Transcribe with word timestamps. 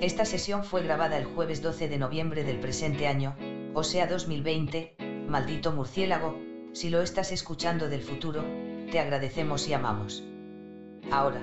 Esta 0.00 0.26
sesión 0.26 0.62
fue 0.62 0.82
grabada 0.82 1.16
el 1.16 1.24
jueves 1.24 1.62
12 1.62 1.88
de 1.88 1.96
noviembre 1.96 2.44
del 2.44 2.60
presente 2.60 3.06
año, 3.06 3.34
o 3.72 3.82
sea 3.82 4.06
2020, 4.06 4.96
maldito 5.26 5.72
murciélago, 5.72 6.38
si 6.72 6.90
lo 6.90 7.00
estás 7.00 7.32
escuchando 7.32 7.88
del 7.88 8.02
futuro, 8.02 8.44
te 8.90 9.00
agradecemos 9.00 9.66
y 9.68 9.72
amamos. 9.72 10.22
Ahora. 11.10 11.40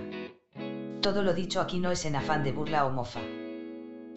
Todo 1.02 1.24
lo 1.24 1.34
dicho 1.34 1.62
aquí 1.62 1.79
no 1.79 1.92
es 1.92 2.05
en 2.05 2.16
afán 2.16 2.44
de 2.44 2.52
burla 2.52 2.86
o 2.86 2.92
mofa. 2.92 3.21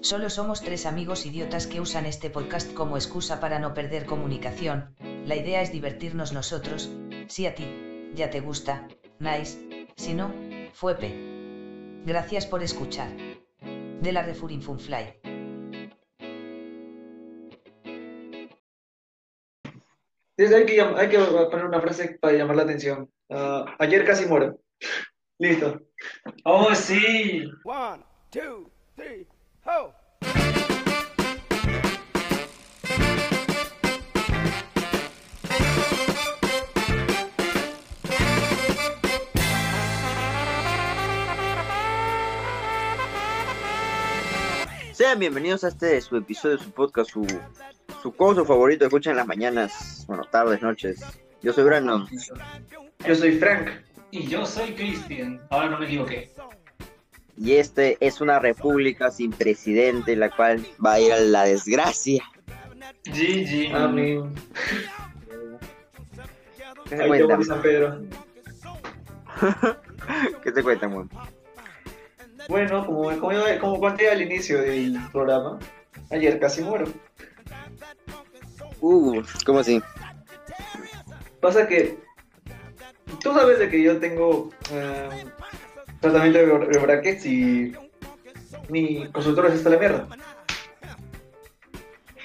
Solo 0.02 0.28
somos 0.28 0.60
tres 0.60 0.84
amigos 0.84 1.24
idiotas 1.24 1.66
que 1.66 1.80
usan 1.80 2.04
este 2.04 2.28
podcast 2.28 2.74
como 2.74 2.98
excusa 2.98 3.40
para 3.40 3.58
no 3.58 3.72
perder 3.72 4.04
comunicación, 4.04 4.94
la 5.24 5.34
idea 5.34 5.62
es 5.62 5.72
divertirnos 5.72 6.34
nosotros, 6.34 6.90
si 7.26 7.46
a 7.46 7.54
ti, 7.54 7.66
ya 8.14 8.28
te 8.28 8.40
gusta, 8.40 8.86
nice, 9.18 9.88
si 9.96 10.12
no, 10.12 10.30
fue 10.74 10.94
P. 10.94 12.02
Gracias 12.04 12.46
por 12.46 12.62
escuchar. 12.62 13.25
De 14.02 14.12
la 14.12 14.22
Refurinfunfly. 14.22 15.20
Hay 20.38 20.66
que, 20.66 20.80
hay 20.80 21.08
que 21.08 21.18
poner 21.18 21.64
una 21.64 21.80
frase 21.80 22.18
para 22.20 22.36
llamar 22.36 22.56
la 22.56 22.62
atención. 22.64 23.10
Ah, 23.30 23.64
ayer 23.78 24.04
casi 24.04 24.26
muero. 24.26 24.60
Listo. 25.38 25.80
Oh, 26.44 26.74
sí. 26.74 27.50
One, 27.64 28.04
two, 28.30 28.70
three, 28.94 29.26
ho! 29.64 30.05
Sean 44.96 45.18
bienvenidos 45.18 45.62
a 45.62 45.68
este 45.68 46.00
su 46.00 46.16
episodio, 46.16 46.56
su 46.56 46.70
podcast, 46.70 47.10
su, 47.10 47.26
su 48.00 48.16
coso 48.16 48.46
favorito. 48.46 48.86
Escuchan 48.86 49.10
en 49.10 49.18
las 49.18 49.26
mañanas, 49.26 50.04
bueno, 50.08 50.24
tardes, 50.24 50.62
noches. 50.62 51.04
Yo 51.42 51.52
soy 51.52 51.64
Brandon. 51.64 52.08
Yo 53.06 53.14
soy 53.14 53.32
Frank. 53.32 53.72
Y 54.10 54.26
yo 54.26 54.46
soy 54.46 54.72
Cristian. 54.72 55.38
Ahora 55.50 55.68
no 55.68 55.78
me 55.80 55.84
equivoqué. 55.84 56.30
Y 57.36 57.56
este 57.56 57.98
es 58.00 58.22
una 58.22 58.38
república 58.38 59.10
sin 59.10 59.32
presidente, 59.32 60.16
la 60.16 60.30
cual 60.30 60.66
va 60.82 60.94
a 60.94 61.00
ir 61.00 61.12
a 61.12 61.20
la 61.20 61.44
desgracia. 61.44 62.24
GG. 63.04 63.74
Amén. 63.74 64.34
¿Qué 66.88 66.96
se 66.96 67.06
cuenta? 67.06 67.60
Pedro. 67.60 68.00
¿Qué 70.42 70.52
te 70.52 70.62
cuentan, 70.62 70.94
weón? 70.94 71.10
Bueno, 72.48 72.86
como, 72.86 73.02
como, 73.18 73.32
como 73.60 73.80
conté 73.80 74.08
al 74.10 74.22
inicio 74.22 74.60
del 74.60 74.98
programa, 75.12 75.58
ayer 76.10 76.38
casi 76.38 76.62
muero. 76.62 76.86
Uh, 78.80 79.22
¿cómo 79.44 79.58
así? 79.60 79.82
Pasa 81.40 81.66
que 81.66 81.98
tú 83.22 83.32
sabes 83.32 83.58
de 83.58 83.68
que 83.68 83.82
yo 83.82 83.98
tengo 83.98 84.50
eh, 84.70 85.24
tratamiento 86.00 86.38
de 86.38 86.46
bra- 86.46 86.66
de 86.68 86.78
brackets 86.78 87.26
y 87.26 87.72
mi 88.68 89.08
consultorio 89.10 89.50
está 89.52 89.70
la 89.70 89.78
mierda. 89.78 90.06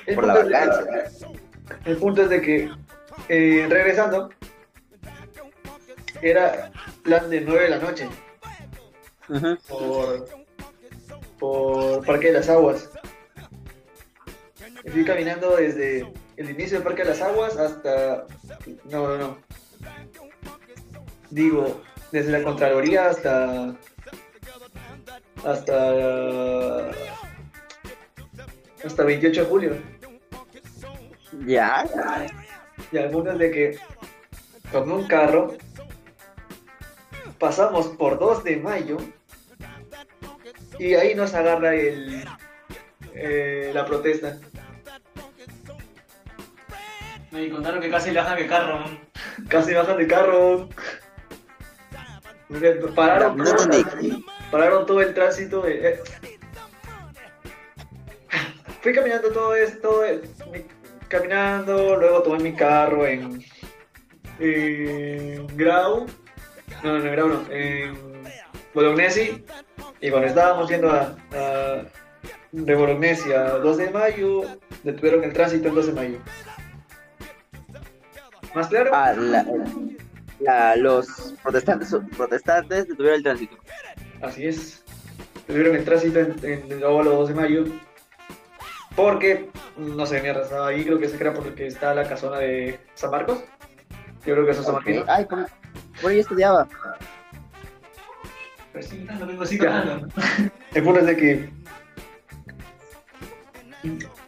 El 0.05 0.15
Por 0.15 0.27
la 0.27 1.03
es. 1.05 1.25
El 1.85 1.97
punto 1.97 2.23
es 2.23 2.29
de 2.29 2.41
que 2.41 2.69
eh, 3.29 3.67
regresando 3.69 4.29
era 6.21 6.71
plan 7.03 7.29
de 7.29 7.41
9 7.41 7.63
de 7.63 7.69
la 7.69 7.77
noche 7.79 8.07
Por, 9.67 10.27
por 11.39 12.05
Parque 12.05 12.27
de 12.27 12.33
las 12.33 12.49
Aguas. 12.49 12.89
Fui 14.91 15.05
caminando 15.05 15.55
desde 15.55 16.11
el 16.37 16.49
inicio 16.49 16.77
del 16.77 16.83
Parque 16.83 17.03
de 17.03 17.09
las 17.09 17.21
Aguas 17.21 17.57
hasta... 17.57 18.25
No, 18.85 19.07
no, 19.07 19.17
no. 19.17 19.37
Digo, 21.29 21.81
desde 22.11 22.31
la 22.31 22.43
Contraloría 22.43 23.07
hasta... 23.09 23.75
Hasta... 25.43 26.91
Hasta 28.83 29.03
28 29.03 29.41
de 29.41 29.47
julio. 29.47 29.77
¿Ya? 31.45 31.85
Y 32.91 32.97
es 32.97 33.37
de 33.37 33.51
que 33.51 33.79
con 34.71 34.91
un 34.91 35.07
carro 35.07 35.55
pasamos 37.41 37.87
por 37.87 38.17
2 38.19 38.43
de 38.45 38.55
mayo 38.57 38.97
y 40.79 40.93
ahí 40.93 41.13
nos 41.15 41.33
agarra 41.33 41.75
el 41.75 42.23
eh, 43.13 43.71
la 43.73 43.85
protesta. 43.85 44.37
Me 47.31 47.49
contaron 47.49 47.81
que 47.81 47.89
casi 47.89 48.11
le 48.11 48.19
bajan 48.19 48.37
el 48.37 48.47
carro. 48.47 48.79
¿no? 48.79 48.99
Casi 49.49 49.73
bajan 49.73 49.97
del 49.97 50.07
carro. 50.07 50.69
Pararon, 52.95 53.37
No 53.37 53.43
todo, 53.55 53.71
entendí. 53.73 54.25
pararon 54.51 54.85
todo 54.85 55.01
el 55.01 55.13
tránsito. 55.13 55.65
eh, 55.67 55.93
eh. 55.95 55.99
Fui 58.81 58.93
caminando 58.93 59.31
todo 59.31 59.55
esto, 59.55 60.03
mi- 60.51 60.65
caminando, 61.07 61.95
luego 61.95 62.21
tomé 62.23 62.39
mi 62.43 62.53
carro 62.55 63.05
en, 63.07 63.41
en 64.39 65.47
Grau, 65.55 66.07
no, 66.83 66.97
no, 66.99 67.05
en 67.05 67.11
Grau 67.11 67.27
no, 67.29 67.43
en 67.51 67.93
Bolognesi, 68.73 69.43
y 70.01 70.09
cuando 70.09 70.27
estábamos 70.27 70.69
yendo 70.69 70.89
a, 70.91 71.15
a- 71.33 71.83
de 72.51 72.75
Bolognesi 72.75 73.31
a 73.33 73.49
2 73.51 73.77
de 73.77 73.89
mayo, 73.91 74.41
detuvieron 74.83 75.23
el 75.23 75.31
tránsito 75.33 75.69
en 75.69 75.75
2 75.75 75.87
de 75.87 75.93
mayo. 75.93 76.17
¿Más 78.53 78.67
claro? 78.67 78.91
Ah, 78.93 79.13
la- 79.13 79.45
la- 80.39 80.75
los 80.75 81.33
protestantes, 81.41 81.95
protestantes 82.17 82.87
detuvieron 82.87 83.17
el 83.17 83.23
tránsito. 83.23 83.57
Así 84.21 84.47
es. 84.47 84.83
Tuvieron 85.47 85.75
el 85.75 85.85
tránsito 85.85 86.19
en, 86.19 86.35
en 86.43 86.71
el 86.71 86.83
óvalo 86.83 87.11
2 87.11 87.29
de 87.29 87.35
mayo. 87.35 87.65
Porque, 88.95 89.49
no 89.77 90.05
sé, 90.05 90.21
mierda, 90.21 90.41
estaba 90.43 90.67
ahí, 90.67 90.83
creo 90.83 90.99
que 90.99 91.07
se 91.07 91.17
crea 91.17 91.33
porque 91.33 91.65
está 91.67 91.93
la 91.93 92.07
casona 92.07 92.37
de 92.39 92.77
San 92.93 93.11
Marcos. 93.11 93.39
Yo 94.25 94.33
creo 94.33 94.45
que 94.45 94.51
eso 94.51 94.59
es 94.61 94.65
San 94.67 94.75
Ok. 94.75 94.85
Por 96.01 96.11
ahí 96.11 96.19
estudiaba. 96.19 96.67
Pero 98.73 98.87
sí, 98.87 99.05
vengo 99.27 99.43
así 99.43 99.57
cagando. 99.57 100.07
Es 100.73 101.05
de 101.05 101.17
que. 101.17 101.49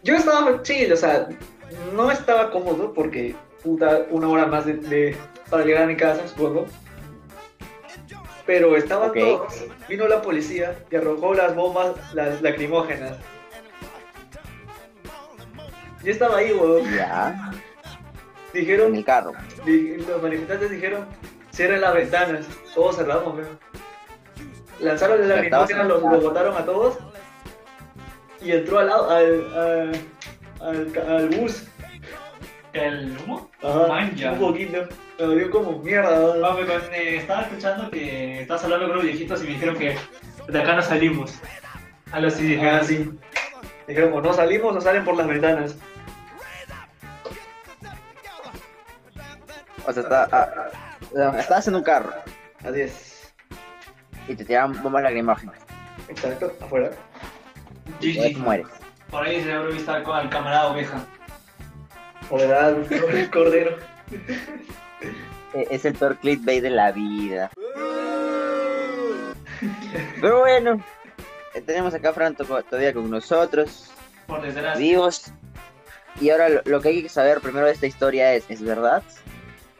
Yo 0.02 0.14
estaba 0.16 0.62
chill, 0.62 0.92
o 0.92 0.96
sea, 0.96 1.28
no 1.94 2.10
estaba 2.10 2.50
cómodo 2.50 2.92
porque, 2.92 3.34
puta, 3.62 4.02
una 4.10 4.28
hora 4.28 4.46
más 4.46 4.66
de, 4.66 4.74
de- 4.74 5.16
para 5.48 5.64
llegar 5.64 5.84
a 5.84 5.86
mi 5.86 5.96
casa, 5.96 6.26
supongo. 6.28 6.66
Pero 8.46 8.76
estaban 8.76 9.10
Ok. 9.10 9.16
todos. 9.18 9.64
Vino 9.88 10.06
la 10.08 10.20
policía 10.20 10.78
y 10.90 10.96
arrojó 10.96 11.32
las 11.34 11.54
bombas, 11.54 11.94
las 12.14 12.42
lacrimógenas. 12.42 13.16
Yo 16.02 16.12
estaba 16.12 16.36
ahí, 16.38 16.52
weón. 16.52 16.84
Ya. 16.94 17.52
Dijeron, 18.52 18.88
En 18.88 18.96
el 18.96 19.04
carro. 19.04 19.32
Di- 19.64 19.96
los 19.96 20.22
manifestantes 20.22 20.70
dijeron, 20.70 21.06
cierren 21.54 21.80
las 21.80 21.94
ventanas, 21.94 22.46
todos 22.74 22.96
cerramos, 22.96 23.34
weón. 23.34 23.58
Lanzaron 24.80 25.22
el 25.22 25.30
en 25.30 25.44
el 25.44 25.88
los 25.88 26.02
botaron 26.02 26.56
a 26.56 26.64
todos 26.64 26.98
y 28.40 28.52
entró 28.52 28.80
al, 28.80 28.86
lado- 28.88 29.10
al, 29.10 29.54
al, 29.58 30.00
al, 30.68 30.92
ca- 30.92 31.16
al 31.16 31.28
bus. 31.28 31.64
¿El 32.72 33.16
humo? 33.24 33.48
Ajá, 33.62 33.86
Manja. 33.86 34.32
un 34.32 34.38
poquito. 34.40 34.78
Me 35.18 35.24
dolió 35.26 35.50
como 35.50 35.78
mierda. 35.78 36.10
weón. 36.18 36.40
No, 36.40 36.54
me 36.54 36.66
con- 36.66 36.92
eh, 36.92 37.16
estaba 37.18 37.42
escuchando 37.42 37.88
que 37.90 38.42
estabas 38.42 38.64
hablando 38.64 38.86
con 38.88 38.96
los 38.96 39.04
viejitos 39.04 39.40
y 39.42 39.44
me 39.46 39.50
dijeron 39.52 39.76
que 39.76 39.96
de 40.48 40.60
acá 40.60 40.74
no 40.74 40.82
salimos. 40.82 41.38
Algo 42.10 42.28
así 42.28 42.42
dijeron. 42.42 42.80
Ah, 42.80 42.84
sí. 42.84 43.10
Dijeron, 43.86 44.12
o 44.14 44.20
no 44.20 44.32
salimos 44.32 44.74
o 44.76 44.80
salen 44.80 45.04
por 45.04 45.16
las 45.16 45.26
ventanas. 45.28 45.76
O 49.86 49.92
sea, 49.92 50.02
está, 50.02 50.28
ah, 50.32 50.83
ah, 51.16 51.36
estabas 51.38 51.68
en 51.68 51.74
un 51.76 51.82
carro 51.82 52.12
Así 52.64 52.80
es. 52.80 53.32
y 54.28 54.34
te 54.34 54.44
tiran 54.44 54.80
bombas 54.82 55.02
lacrimógenas. 55.02 55.56
Exacto, 56.08 56.52
afuera. 56.60 56.90
GG. 58.00 58.36
mueres. 58.38 58.66
Por 59.10 59.22
ahí 59.26 59.42
se 59.42 59.52
habrá 59.52 59.68
visto 59.70 59.92
al, 59.92 60.04
al 60.10 60.30
camarada 60.30 60.68
oveja. 60.68 61.04
O 62.30 62.36
verdad, 62.38 62.74
el 62.90 63.30
cordero. 63.30 63.76
E- 65.54 65.68
Es 65.70 65.84
el 65.84 65.94
peor 65.94 66.16
clickbait 66.18 66.62
de 66.62 66.70
la 66.70 66.90
vida. 66.92 67.50
Pero 70.20 70.40
bueno, 70.40 70.82
eh, 71.54 71.60
tenemos 71.60 71.94
acá 71.94 72.10
a 72.10 72.12
Fran 72.12 72.34
to- 72.34 72.44
todavía 72.64 72.92
con 72.92 73.10
nosotros, 73.10 73.90
Por 74.26 74.42
desgracia. 74.42 74.78
vivos. 74.78 75.32
Y 76.20 76.30
ahora 76.30 76.48
lo, 76.48 76.62
lo 76.64 76.80
que 76.80 76.88
hay 76.88 77.02
que 77.02 77.08
saber 77.08 77.40
primero 77.40 77.66
de 77.66 77.72
esta 77.72 77.86
historia 77.86 78.32
es, 78.34 78.44
¿es 78.48 78.62
verdad 78.62 79.02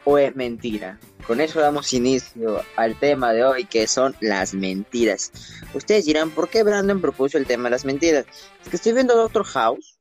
o 0.03 0.17
es 0.17 0.35
mentira? 0.35 0.97
Con 1.27 1.41
eso 1.41 1.59
damos 1.59 1.93
inicio 1.93 2.63
al 2.75 2.97
tema 2.99 3.33
de 3.33 3.43
hoy, 3.43 3.65
que 3.65 3.87
son 3.87 4.15
las 4.21 4.53
mentiras. 4.53 5.31
Ustedes 5.73 6.05
dirán, 6.05 6.29
¿por 6.31 6.49
qué 6.49 6.63
Brandon 6.63 7.01
propuso 7.01 7.37
el 7.37 7.45
tema 7.45 7.65
de 7.65 7.71
las 7.71 7.85
mentiras? 7.85 8.25
Es 8.63 8.69
que 8.69 8.75
estoy 8.75 8.93
viendo 8.93 9.15
Doctor 9.15 9.43
House 9.45 9.97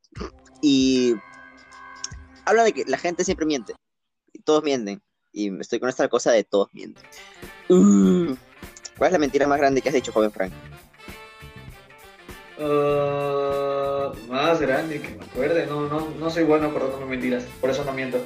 y 0.61 1.15
habla 2.45 2.65
de 2.65 2.73
que 2.73 2.85
la 2.87 2.99
gente 2.99 3.25
siempre 3.25 3.47
miente. 3.47 3.75
Y 4.33 4.41
todos 4.41 4.63
mienten. 4.63 5.03
Y 5.33 5.59
estoy 5.61 5.81
con 5.81 5.89
esta 5.89 6.09
cosa 6.09 6.31
de 6.31 6.45
todos 6.45 6.69
mienten. 6.73 7.05
Uh, 7.69 8.37
¿Cuál 8.99 9.09
es 9.09 9.13
la 9.13 9.19
mentira 9.19 9.47
más 9.47 9.59
grande 9.59 9.81
que 9.81 9.89
has 9.89 9.95
dicho, 9.95 10.13
joven 10.13 10.31
Frank? 10.31 10.53
Ah, 12.61 14.13
más 14.29 14.61
grande 14.61 15.01
que 15.01 15.17
me 15.17 15.25
acuerde. 15.25 15.67
No, 15.67 15.89
no, 15.89 16.11
no 16.19 16.31
soy 16.31 16.45
bueno 16.45 16.69
acordándome 16.69 17.07
mentiras. 17.07 17.45
Por 17.61 17.71
eso 17.71 17.85
no 17.85 17.93
miento. 17.93 18.25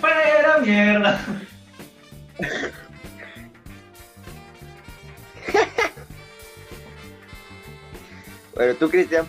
¡Fuera 0.00 0.58
mierda! 0.58 1.20
Bueno, 8.54 8.74
tú, 8.74 8.90
Cristian, 8.90 9.26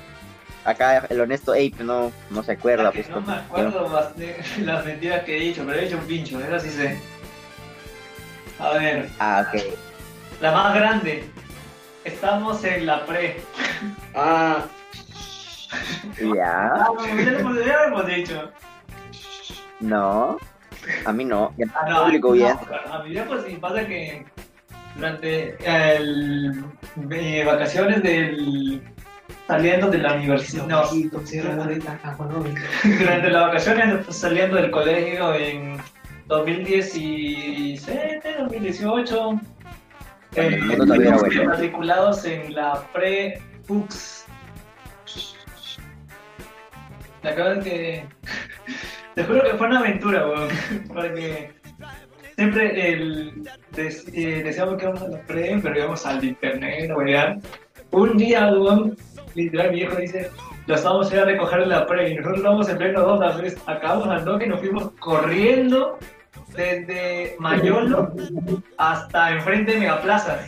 acá 0.66 1.06
el 1.10 1.22
honesto 1.22 1.52
Ape 1.54 1.76
no, 1.84 2.12
no 2.30 2.44
se 2.44 2.54
acuerda. 2.54 2.92
Que 2.92 3.04
Pues, 3.04 3.10
no 3.10 3.22
me 3.22 3.34
acuerdo 3.34 3.88
más 3.88 4.16
de 4.18 4.44
las 4.64 4.86
mentiras 4.86 5.24
que 5.24 5.38
he 5.38 5.40
dicho, 5.42 5.64
pero 5.66 5.80
he 5.80 5.84
dicho 5.86 5.98
un 5.98 6.06
pincho, 6.06 6.40
eso 6.40 6.60
sí 6.60 6.70
sé. 6.72 7.00
A 8.60 8.72
ver, 8.74 9.10
Ah, 9.20 9.46
ok. 9.54 9.62
la 10.42 10.52
más 10.52 10.76
grande. 10.76 11.30
Estamos 12.04 12.64
en 12.64 12.86
la 12.86 13.06
pre. 13.06 13.42
Ah, 14.16 14.66
Ya, 16.20 16.74
Ah, 16.74 16.88
ya 17.08 17.32
lo 17.32 17.86
hemos 17.88 18.08
dicho. 18.08 18.52
no. 19.80 20.38
A 21.06 21.14
mí 21.14 21.26
no. 21.26 21.54
Ah, 21.74 21.86
no, 21.90 22.04
público 22.06 22.30
no, 22.30 22.34
bien. 22.34 22.56
a 22.92 23.04
mí 23.04 23.14
ya 23.14 23.26
pues 23.26 23.44
sí 23.46 23.56
pasa 23.56 23.86
que 23.86 24.26
durante 24.96 25.58
el, 25.66 26.64
eh, 27.12 27.44
vacaciones 27.46 28.02
del 28.04 28.82
saliendo 29.48 29.90
de 29.90 29.98
la 29.98 30.14
universidad 30.14 30.68
no, 30.68 30.84
durante 32.84 33.30
las 33.30 33.48
vacaciones 33.48 34.06
pues, 34.06 34.18
saliendo 34.18 34.56
del 34.58 34.72
colegio 34.72 35.34
en 35.34 35.78
2017 36.28 38.36
2018 38.40 39.40
Cuando 40.34 40.36
el 40.36 40.72
eh, 40.72 40.78
todavía 40.78 41.18
bueno. 41.18 41.46
matriculados 41.46 42.26
en 42.26 42.54
la 42.54 42.84
pre 42.94 43.42
PUX 43.68 44.26
la 47.24 47.32
verdad 47.36 47.64
que 47.64 48.06
te 49.16 49.24
juro 49.24 49.44
que 49.44 49.54
fue 49.58 49.68
una 49.68 49.80
aventura 49.80 50.28
weón, 50.28 50.48
porque 50.88 51.52
siempre 52.36 52.92
el, 52.94 53.44
des- 53.72 54.08
eh, 54.14 54.42
decíamos 54.44 54.76
que 54.78 54.84
íbamos 54.86 55.02
a 55.02 55.08
la 55.10 55.18
pre 55.24 55.60
pero 55.62 55.78
íbamos 55.78 56.06
al 56.06 56.24
internet 56.24 56.92
weón. 56.96 57.42
un 57.92 58.18
día 58.18 58.48
weón, 58.52 58.98
literal 59.36 59.72
mi 59.72 59.80
hijo 59.82 59.96
dice 59.96 60.30
los 60.68 60.84
vamos 60.84 61.12
a 61.12 61.16
ir 61.16 61.20
a 61.22 61.26
recoger 61.26 61.62
en 61.62 61.70
la 61.70 61.86
pre 61.88 62.10
y 62.12 62.16
nosotros 62.16 62.44
vamos 62.44 62.70
en 62.70 62.78
pleno 62.78 63.02
dos 63.02 63.22
a 63.22 63.38
veces 63.38 63.60
acabamos 63.66 64.08
al 64.08 64.24
toque 64.24 64.46
y 64.46 64.50
nos 64.50 64.60
fuimos 64.60 64.92
corriendo 65.00 65.98
desde 66.56 67.36
Mayolo 67.40 68.14
hasta 68.78 69.32
enfrente 69.32 69.74
de 69.74 69.80
Megaplaza 69.80 70.40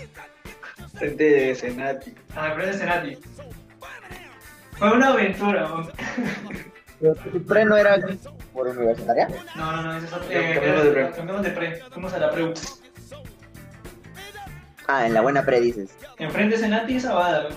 frente 0.94 1.24
de 1.24 1.56
Senati. 1.56 2.14
a 2.36 2.48
enfrente 2.50 2.72
de 2.72 2.78
Senati 2.78 3.18
fue 4.78 4.92
una 4.94 5.10
aventura 5.10 5.68
weón. 5.74 5.90
¿Tu 7.31 7.44
pre 7.46 7.66
no 7.66 7.75
era 7.78 7.98
por 8.53 8.68
universitaria? 8.68 9.27
no 9.56 9.71
no 9.71 9.81
no 9.83 9.98
eso 9.98 10.06
es 10.07 10.13
otro- 10.13 10.30
eh, 10.31 10.51
cambiamos 10.56 10.83
de 10.83 10.92
pre. 10.92 11.09
cambiamos 11.12 11.44
de 11.44 11.50
pre 11.51 11.75
fuimos 11.92 12.13
a 12.13 12.19
la 12.19 12.31
pre 12.31 12.53
Ah, 14.88 15.06
en 15.07 15.13
la 15.13 15.21
buena 15.21 15.44
pre 15.45 15.62
dices. 15.62 15.92
enfrente 16.18 16.56
de 16.56 16.62
Senati 16.63 16.95
esa 16.98 17.13
bada 17.13 17.42
weón. 17.48 17.53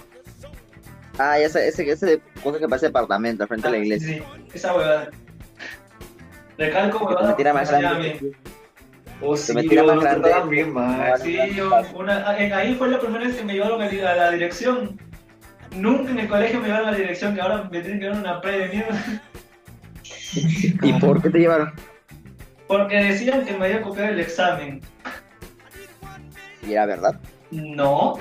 Ah, 1.19 1.39
ya 1.39 1.49
sé, 1.49 1.69
ese, 1.69 1.89
ese 1.91 2.21
cosa 2.43 2.59
que 2.59 2.69
parece 2.69 2.87
apartamento 2.89 3.43
al 3.45 3.49
frente 3.49 3.69
de 3.69 3.73
la 3.73 3.79
iglesia. 3.85 4.09
Sí, 4.19 4.23
esa 4.53 4.75
huevada. 4.75 5.11
Recalco 6.59 7.05
huevada. 7.07 7.27
mentira 7.29 7.53
más 7.53 7.69
porque 7.71 7.77
se 7.77 7.89
grande. 7.89 8.37
Oh, 9.21 9.31
Tu 9.31 9.37
sí, 9.37 9.55
mentira 9.55 9.83
yo 9.83 9.95
más 9.95 10.05
grande. 10.05 10.35
bien 10.49 10.73
mal. 10.73 11.19
Sí, 11.21 11.39
yo, 11.55 11.71
una, 11.95 12.37
eh, 12.39 12.53
ahí 12.53 12.75
fue 12.75 12.89
la 12.89 12.99
primera 13.01 13.25
vez 13.27 13.37
que 13.37 13.45
me 13.45 13.53
llevaron 13.55 13.81
a 13.83 13.87
la, 13.91 14.11
a 14.11 14.17
la 14.17 14.31
dirección. 14.33 14.99
Nunca 15.75 16.11
en 16.11 16.19
el 16.21 16.29
colegio 16.29 16.61
me 16.61 16.67
llevaron 16.67 16.89
a 16.89 16.93
la 16.93 16.97
dirección, 16.99 17.35
que 17.35 17.41
ahora 17.41 17.65
me 17.71 17.81
tienen 17.81 18.01
que 18.01 18.07
dar 18.07 18.17
una 18.17 18.41
pre 18.41 18.59
de 18.59 18.69
mierda. 18.69 19.23
¿Y 20.83 20.93
por 20.95 21.23
qué 21.23 21.31
te 21.31 21.39
llevaron? 21.39 21.73
Porque 22.67 22.97
decían 22.97 23.45
que 23.45 23.53
me 23.57 23.67
había 23.67 23.83
copiado 23.83 24.11
el 24.11 24.21
examen. 24.21 24.81
Y 26.67 26.73
era 26.73 26.87
verdad. 26.87 27.21
No, 27.51 28.19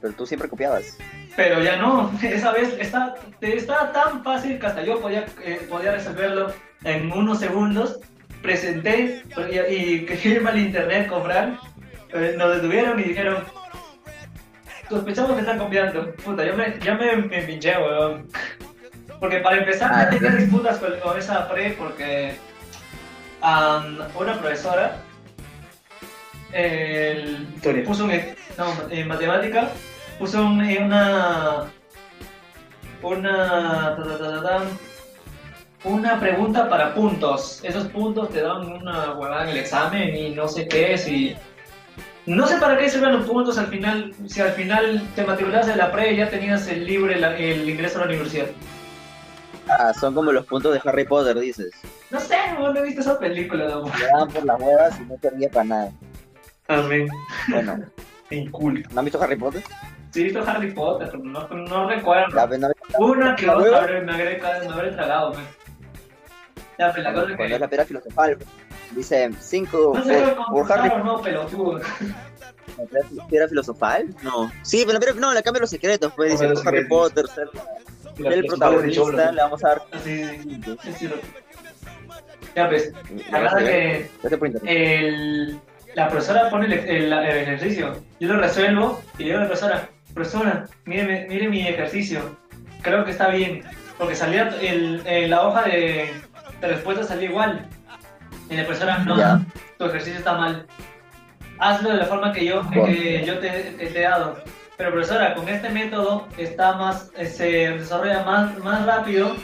Pero 0.00 0.12
tú 0.14 0.26
siempre 0.26 0.48
copiabas. 0.48 0.98
pero 1.34 1.62
ya 1.62 1.76
no. 1.76 2.10
Esa 2.22 2.52
vez 2.52 2.74
está, 2.78 3.14
estaba 3.40 3.92
tan 3.92 4.22
fácil 4.22 4.58
que 4.58 4.66
hasta 4.66 4.82
yo 4.84 5.00
podía, 5.00 5.26
eh, 5.42 5.66
podía 5.68 5.92
resolverlo 5.92 6.52
en 6.84 7.10
unos 7.12 7.40
segundos. 7.40 7.98
Presenté 8.42 9.22
y, 9.50 9.74
y 9.74 10.04
quería 10.06 10.34
irme 10.34 10.50
al 10.50 10.58
internet 10.58 11.08
comprar. 11.08 11.58
eh, 12.12 12.34
nos 12.38 12.54
detuvieron 12.56 13.00
y 13.00 13.04
dijeron: 13.04 13.42
Sospechamos 14.88 15.32
que 15.32 15.40
están 15.40 15.58
copiando. 15.58 16.12
Puta, 16.16 16.44
yo 16.44 16.54
me, 16.54 16.78
ya 16.78 16.94
me, 16.94 17.16
me 17.16 17.42
pinché, 17.42 17.76
weón. 17.76 18.28
Porque 19.20 19.38
para 19.38 19.58
empezar, 19.58 19.90
Ah, 19.94 20.08
tenía 20.10 20.30
disputas 20.30 20.78
con, 20.78 20.98
con 21.00 21.18
esa 21.18 21.48
pre 21.48 21.70
porque 21.78 22.36
am, 23.40 23.98
una 24.18 24.38
profesora 24.38 24.96
el- 26.52 27.46
Historia. 27.54 27.84
puso 27.84 28.04
un, 28.04 28.12
no, 28.58 28.66
en 28.90 29.08
matemática 29.08 29.68
puso 30.18 30.44
un- 30.44 30.62
eh, 30.64 30.78
una 30.82 31.64
una 33.02 33.94
ta, 33.96 34.02
ta, 34.02 34.18
ta, 34.18 34.18
ta, 34.18 34.42
ta, 34.42 34.62
una 35.84 36.18
pregunta 36.18 36.68
para 36.68 36.94
puntos. 36.94 37.60
Esos 37.62 37.86
puntos 37.88 38.30
te 38.30 38.40
dan 38.42 38.66
una 38.72 39.12
huevada 39.12 39.44
en 39.44 39.50
el 39.50 39.58
examen 39.58 40.16
y 40.16 40.30
no 40.30 40.48
sé 40.48 40.66
qué 40.66 40.94
es 40.94 41.06
y 41.06 41.36
no 42.24 42.46
sé 42.46 42.56
para 42.56 42.76
qué 42.76 42.88
sirven 42.90 43.12
los 43.12 43.26
puntos 43.26 43.56
al 43.58 43.66
final 43.68 44.12
si 44.26 44.40
al 44.40 44.50
final 44.52 45.00
te 45.14 45.24
matriculabas 45.24 45.68
en 45.68 45.78
la 45.78 45.92
pre 45.92 46.12
y 46.12 46.16
ya 46.16 46.28
tenías 46.28 46.66
el 46.66 46.84
libre 46.86 47.20
la- 47.20 47.36
el 47.36 47.68
ingreso 47.68 47.98
a 47.98 48.00
la 48.00 48.06
universidad 48.06 48.46
Ah, 49.68 49.92
son 49.98 50.14
como 50.14 50.30
los 50.32 50.46
puntos 50.46 50.72
de 50.72 50.80
Harry 50.88 51.04
Potter, 51.04 51.38
dices. 51.38 51.72
no 52.10 52.20
sé 52.20 52.36
no 52.58 52.74
he 52.76 52.82
visto 52.82 53.00
esa 53.00 53.18
película 53.18 53.66
no. 53.68 53.84
Le 53.84 54.06
daban 54.06 54.28
por 54.28 54.44
las 54.44 54.60
huevas 54.60 55.00
y 55.00 55.04
no 55.04 55.16
servía 55.20 55.50
para 55.50 55.64
nada. 55.64 55.92
Amén. 56.68 57.08
Bueno, 57.48 57.84
Inculto. 58.30 58.88
¿no 58.92 58.98
han 59.00 59.04
visto 59.04 59.22
Harry 59.22 59.36
Potter? 59.36 59.62
Sí, 60.12 60.20
he 60.20 60.24
visto 60.24 60.42
Harry 60.46 60.72
Potter, 60.72 61.08
pero 61.10 61.22
no, 61.24 61.46
no 61.48 61.88
recuerdo. 61.88 62.46
Pues, 62.48 62.60
no- 62.60 62.68
Una 62.98 63.34
que 63.36 63.46
¿La 63.46 63.56
otra 63.56 63.82
habré- 63.82 64.02
me 64.02 64.12
habré, 64.12 64.38
me 64.66 64.72
habré 64.72 64.90
tragado, 64.92 65.34
man. 65.34 65.44
Ya, 66.78 66.92
pero 66.92 67.02
la 67.04 67.12
cosa 67.14 67.30
es 67.30 67.36
Cuando 67.36 67.44
es 67.44 67.52
que... 67.52 67.58
la 67.58 67.68
piedra 67.68 67.84
filosofal, 67.86 68.38
dice 68.92 69.30
5 69.40 69.92
No 69.96 70.02
puede 70.02 70.36
por, 70.50 70.72
Harry 70.72 71.02
no, 71.04 71.20
pelotudo. 71.22 71.80
¿La 73.12 73.26
piedra 73.28 73.48
filosofal? 73.48 74.14
No. 74.22 74.50
Sí, 74.62 74.82
pero 74.86 74.94
la 74.94 75.00
piedra- 75.00 75.20
no, 75.20 75.32
la 75.34 75.42
cambia 75.42 75.60
los 75.62 75.70
secretos, 75.70 76.12
pues 76.14 76.32
dice 76.32 76.52
Harry. 76.66 76.86
Potter, 76.86 77.26
ser, 77.28 77.48
Y 78.18 78.22
ser 78.22 78.32
el 78.32 78.38
las 78.38 78.38
principales 78.38 78.82
de 78.82 78.88
protagonista, 78.88 79.32
le 79.32 79.42
vamos 79.42 79.64
a 79.64 79.68
dar. 79.68 79.82
Así, 79.92 80.24
sí, 80.82 80.92
sí, 80.98 81.10
Ya, 82.54 82.68
pues, 82.68 82.92
la 83.30 83.38
verdad 83.40 83.58
que 83.58 84.10
el, 84.64 85.60
la 85.94 86.08
profesora 86.08 86.50
pone 86.50 86.66
el, 86.66 86.72
el- 86.72 87.12
el 87.12 87.36
ejercicio, 87.38 88.02
yo 88.20 88.28
lo 88.32 88.38
resuelvo 88.40 89.00
y 89.18 89.22
le 89.22 89.24
digo 89.26 89.38
a 89.38 89.42
la 89.42 89.46
profesora, 89.48 89.88
profesora, 90.14 90.64
mire, 90.86 91.26
mire 91.28 91.48
mi 91.48 91.66
ejercicio, 91.66 92.36
creo 92.82 93.04
que 93.04 93.10
está 93.10 93.28
bien, 93.28 93.62
porque 93.98 94.14
salía 94.14 94.48
el, 94.60 95.02
en 95.06 95.30
la 95.30 95.46
hoja 95.46 95.62
de, 95.62 96.10
de 96.60 96.66
respuesta 96.68 97.04
salía 97.04 97.28
igual. 97.28 97.66
Y 98.48 98.56
la 98.56 98.64
profesora, 98.64 98.98
no, 98.98 99.18
Ya. 99.18 99.40
tu 99.78 99.84
ejercicio 99.86 100.18
está 100.18 100.34
mal. 100.34 100.66
Hazlo 101.58 101.90
de 101.90 101.96
la 101.96 102.04
forma 102.06 102.32
que 102.32 102.44
yo, 102.44 102.68
que 102.70 103.24
yo 103.26 103.38
te, 103.38 103.48
te- 103.50 103.86
te 103.86 103.98
he 103.98 104.02
dado. 104.02 104.42
Pero 104.76 104.90
profesora, 104.92 105.34
con 105.34 105.48
este 105.48 105.70
método 105.70 106.28
está 106.36 106.74
más, 106.74 107.10
eh, 107.16 107.26
se 107.26 107.46
desarrolla 107.70 108.22
más, 108.24 108.58
más 108.58 108.84
rápido 108.84 109.34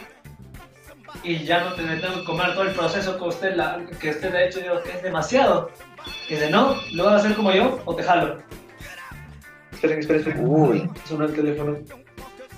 y 1.22 1.44
ya 1.44 1.64
no 1.64 1.74
te 1.74 1.82
tengo 1.84 2.14
que 2.16 2.24
comer 2.24 2.52
todo 2.52 2.64
el 2.64 2.74
proceso 2.74 3.16
que 3.16 3.24
usted, 3.24 3.54
la, 3.54 3.80
que 4.00 4.10
usted 4.10 4.34
ha 4.34 4.44
hecho, 4.44 4.60
digo, 4.60 4.82
que 4.82 4.90
es 4.90 5.02
demasiado. 5.02 5.70
Y 6.28 6.34
dice, 6.34 6.50
no, 6.50 6.76
lo 6.92 7.04
vas 7.04 7.14
a 7.14 7.16
hacer 7.16 7.34
como 7.36 7.52
yo 7.52 7.80
o 7.84 7.94
te 7.94 8.02
jalo. 8.02 8.38
Esperen, 9.72 10.00
esperen, 10.00 10.20
esperen. 10.20 10.46
Uy. 10.46 10.90
Sonó 11.06 11.24
el 11.24 11.34
teléfono. 11.34 11.78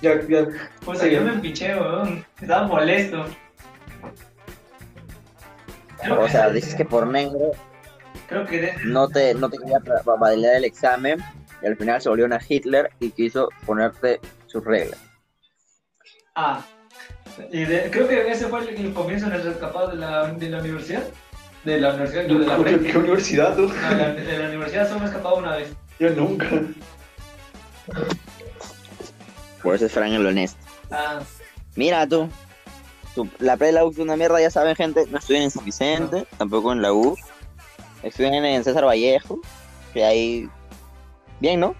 Ya, 0.02 0.20
ya. 0.28 0.46
Pues 0.84 1.00
yo 1.02 1.20
me 1.20 1.32
empiché, 1.32 1.74
weón. 1.76 2.24
Estaba 2.40 2.66
molesto. 2.66 3.24
Creo 6.02 6.20
O 6.20 6.28
sea, 6.28 6.50
dices 6.50 6.74
que 6.74 6.84
por 6.84 7.06
negro 7.06 7.52
Creo 8.28 8.44
que 8.44 8.60
de- 8.60 8.74
no 8.84 9.08
te, 9.08 9.32
no 9.34 9.48
te 9.48 9.58
quería 9.58 9.78
validar 10.18 10.56
el 10.56 10.64
examen 10.64 11.18
y 11.64 11.66
al 11.66 11.76
final 11.76 12.00
se 12.00 12.10
volvió 12.10 12.26
una 12.26 12.38
Hitler 12.46 12.90
y 13.00 13.10
quiso 13.10 13.48
ponerte 13.64 14.20
sus 14.46 14.62
reglas. 14.64 15.00
Ah. 16.36 16.62
Y 17.50 17.64
de- 17.64 17.90
creo 17.90 18.06
que 18.06 18.30
ese 18.30 18.46
fue 18.48 18.60
el, 18.60 18.68
el 18.68 18.92
comienzo 18.92 19.26
en 19.26 19.32
el 19.32 19.48
escapado 19.48 19.88
de 19.88 19.96
la, 19.96 20.26
de 20.28 20.50
la 20.50 20.60
universidad. 20.60 21.02
De 21.64 21.80
la 21.80 21.94
universidad, 21.94 22.24
de 22.24 22.34
la 22.40 22.56
¿Qué, 22.92 22.98
universidad 22.98 23.56
tú? 23.56 23.62
No, 23.68 23.88
de 23.88 23.96
la, 23.96 24.12
de 24.12 24.38
la 24.38 24.48
universidad 24.50 24.86
solo 24.86 25.00
me 25.00 25.06
he 25.06 25.08
escapado 25.08 25.36
una 25.36 25.56
vez. 25.56 25.72
Yo 25.98 26.10
nunca. 26.10 26.46
Por 29.62 29.74
eso 29.74 29.86
es 29.86 29.92
Fran 29.92 30.12
el 30.12 30.26
honesto. 30.26 30.58
Ah, 30.90 31.20
Mira 31.76 32.06
tú. 32.06 32.28
tú 33.14 33.28
la 33.38 33.56
pre 33.56 33.68
de 33.68 33.72
la 33.72 33.84
U 33.86 33.90
es 33.90 33.98
una 33.98 34.16
mierda, 34.16 34.40
ya 34.40 34.50
saben, 34.50 34.76
gente. 34.76 35.06
No 35.10 35.18
estudian 35.18 35.44
en 35.44 35.50
San 35.50 35.64
Vicente, 35.64 36.26
tampoco 36.36 36.72
en 36.72 36.82
la 36.82 36.92
U. 36.92 37.16
Estudian 38.02 38.34
en 38.44 38.62
César 38.62 38.84
Vallejo. 38.84 39.40
Que 39.94 40.04
ahí. 40.04 40.50
Bien, 41.40 41.60
¿no? 41.60 41.74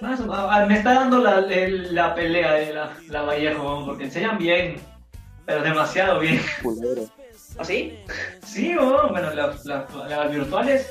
más 0.00 0.20
o- 0.20 0.32
ah, 0.32 0.64
me 0.66 0.76
está 0.78 0.94
dando 0.94 1.18
la, 1.18 1.40
la 1.40 2.14
pelea 2.14 2.52
de 2.52 2.72
la, 2.72 2.96
la 3.08 3.22
Vallejo, 3.22 3.84
porque 3.84 4.04
enseñan 4.04 4.38
bien, 4.38 4.76
pero 5.44 5.62
demasiado 5.62 6.20
bien. 6.20 6.40
¿Ah, 7.58 7.64
sí? 7.64 7.98
Sí, 8.46 8.76
oh, 8.78 9.08
bueno, 9.10 9.34
las, 9.34 9.64
las- 9.66 9.92
las 10.08 10.30
virtuales 10.30 10.90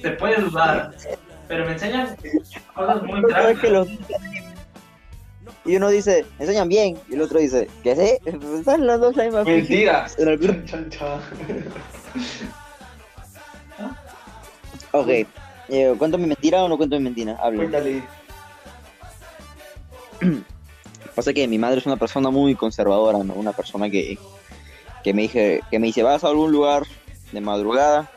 se 0.00 0.10
puede 0.10 0.40
dudar, 0.40 0.92
pero 1.46 1.66
me 1.66 1.72
enseñan 1.72 2.16
cosas 2.74 3.02
muy 3.04 3.20
los- 3.70 3.88
Y 5.64 5.76
uno 5.76 5.88
dice, 5.88 6.26
enseñan 6.40 6.68
bien. 6.68 6.98
Y 7.08 7.14
el 7.14 7.22
otro 7.22 7.38
dice, 7.38 7.68
¿qué 7.84 7.94
sé? 7.94 8.20
Están 8.58 8.86
las 8.88 8.98
dos 8.98 9.14
la 9.14 9.24
misma 9.24 9.44
Mentira. 9.44 10.06
En 10.18 10.28
el-. 10.28 10.40
Ok. 14.92 15.08
Eh, 15.68 15.94
¿Cuento 15.98 16.18
mi 16.18 16.26
mentira 16.26 16.62
o 16.62 16.68
no 16.68 16.76
cuento 16.76 16.96
mi 16.96 17.02
mentira? 17.02 17.36
Hablo. 17.40 17.58
Cuéntale. 17.58 18.02
Pasa 21.14 21.32
que 21.32 21.48
mi 21.48 21.58
madre 21.58 21.78
es 21.78 21.86
una 21.86 21.96
persona 21.96 22.30
muy 22.30 22.54
conservadora, 22.54 23.24
¿no? 23.24 23.34
Una 23.34 23.52
persona 23.52 23.88
que, 23.90 24.18
que 25.02 25.14
me 25.14 25.22
dije, 25.22 25.62
que 25.70 25.78
me 25.78 25.86
dice, 25.86 26.02
vas 26.02 26.24
a 26.24 26.28
algún 26.28 26.52
lugar 26.52 26.84
de 27.32 27.40
madrugada 27.40 28.10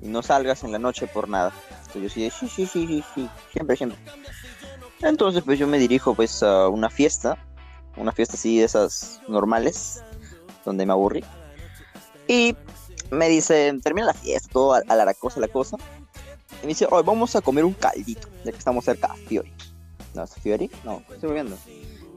y 0.00 0.08
no 0.08 0.22
salgas 0.22 0.64
en 0.64 0.72
la 0.72 0.78
noche 0.78 1.06
por 1.06 1.28
nada. 1.28 1.52
Entonces 1.86 2.02
yo 2.02 2.08
sí, 2.08 2.30
sí, 2.30 2.48
sí, 2.48 2.66
sí, 2.66 2.86
sí, 2.86 3.04
sí, 3.14 3.28
siempre, 3.52 3.76
siempre. 3.76 3.98
Entonces 5.02 5.42
pues 5.44 5.58
yo 5.58 5.66
me 5.66 5.78
dirijo 5.78 6.14
pues 6.14 6.42
a 6.42 6.68
una 6.68 6.90
fiesta, 6.90 7.38
una 7.96 8.12
fiesta 8.12 8.34
así 8.34 8.58
de 8.58 8.64
esas 8.64 9.20
normales, 9.28 10.02
donde 10.64 10.86
me 10.86 10.92
aburrí. 10.92 11.24
Y 12.28 12.56
me 13.10 13.28
dice, 13.28 13.72
termina 13.82 14.06
la 14.06 14.14
fiesta, 14.14 14.48
todo 14.52 14.74
a, 14.74 14.82
a 14.88 14.96
la 14.96 15.14
cosa, 15.14 15.40
la 15.40 15.48
cosa. 15.48 15.76
Y 16.62 16.66
me 16.66 16.68
dice, 16.68 16.86
hoy 16.90 17.02
vamos 17.04 17.34
a 17.36 17.40
comer 17.40 17.64
un 17.64 17.72
caldito, 17.72 18.28
ya 18.44 18.52
que 18.52 18.58
estamos 18.58 18.84
cerca 18.84 19.08
de 19.14 19.22
Fiori. 19.26 19.52
No, 20.14 20.24
¿es 20.24 20.34
Fiori? 20.34 20.70
No, 20.84 21.02
estoy 21.12 21.32
viendo. 21.32 21.56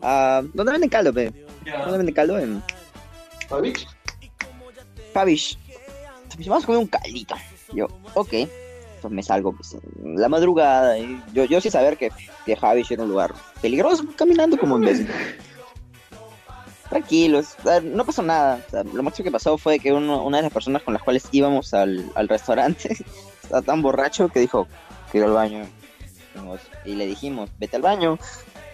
Ah, 0.01 0.41
¿Dónde 0.53 0.71
venden 0.73 0.89
caldo, 0.89 1.13
pe? 1.13 1.31
¿Dónde 1.83 1.97
venden 1.97 2.15
caldo? 2.15 2.37
En. 2.39 2.61
Pavish. 5.13 5.57
Entonces, 6.23 6.47
Vamos 6.47 6.63
a 6.63 6.67
comer 6.67 6.79
un 6.81 6.87
caldito. 6.87 7.35
Yo, 7.73 7.87
ok. 8.15 8.33
Entonces 8.33 9.11
me 9.11 9.23
salgo 9.23 9.53
pues, 9.53 9.73
en 9.75 10.15
la 10.19 10.27
madrugada. 10.29 10.97
Y 10.97 11.21
yo, 11.33 11.45
yo 11.45 11.61
sí 11.61 11.69
saber 11.69 11.97
que, 11.97 12.11
que 12.45 12.53
era 12.53 13.03
un 13.03 13.09
lugar 13.09 13.33
peligroso, 13.61 14.03
caminando 14.17 14.57
como 14.57 14.77
imbécil. 14.77 15.07
Tranquilos, 16.89 17.55
no 17.83 18.05
pasó 18.05 18.21
nada. 18.21 18.61
O 18.67 18.69
sea, 18.69 18.83
lo 18.83 19.01
máximo 19.03 19.23
que 19.23 19.31
pasó 19.31 19.57
fue 19.57 19.79
que 19.79 19.91
uno- 19.91 20.23
una 20.25 20.37
de 20.37 20.43
las 20.43 20.53
personas 20.53 20.83
con 20.83 20.93
las 20.93 21.01
cuales 21.03 21.23
íbamos 21.31 21.73
al, 21.73 22.11
al 22.15 22.27
restaurante 22.27 22.95
estaba 23.43 23.61
tan 23.61 23.81
borracho 23.81 24.29
que 24.29 24.39
dijo 24.39 24.67
que 25.11 25.19
iba 25.19 25.27
al 25.27 25.33
baño. 25.33 25.65
Y 26.85 26.95
le 26.95 27.05
dijimos, 27.05 27.49
vete 27.59 27.75
al 27.75 27.81
baño. 27.83 28.17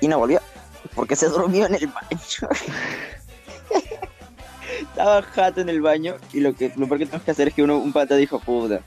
Y 0.02 0.08
no 0.08 0.18
volvió, 0.18 0.40
porque 0.96 1.16
se 1.16 1.28
durmió 1.28 1.66
en 1.66 1.76
el 1.76 1.88
baño. 1.88 2.20
Estaba 4.80 5.22
jato 5.22 5.60
en 5.62 5.70
el 5.70 5.82
baño 5.82 6.16
y 6.32 6.40
lo 6.40 6.56
que 6.56 6.72
lo 6.76 6.88
peor 6.88 7.00
que 7.00 7.06
tenemos 7.06 7.26
que 7.26 7.32
hacer 7.32 7.50
es 7.50 7.54
que 7.54 7.64
uno, 7.64 7.78
un 7.78 7.92
pata 7.92 8.16
dijo, 8.16 8.40
puta, 8.40 8.82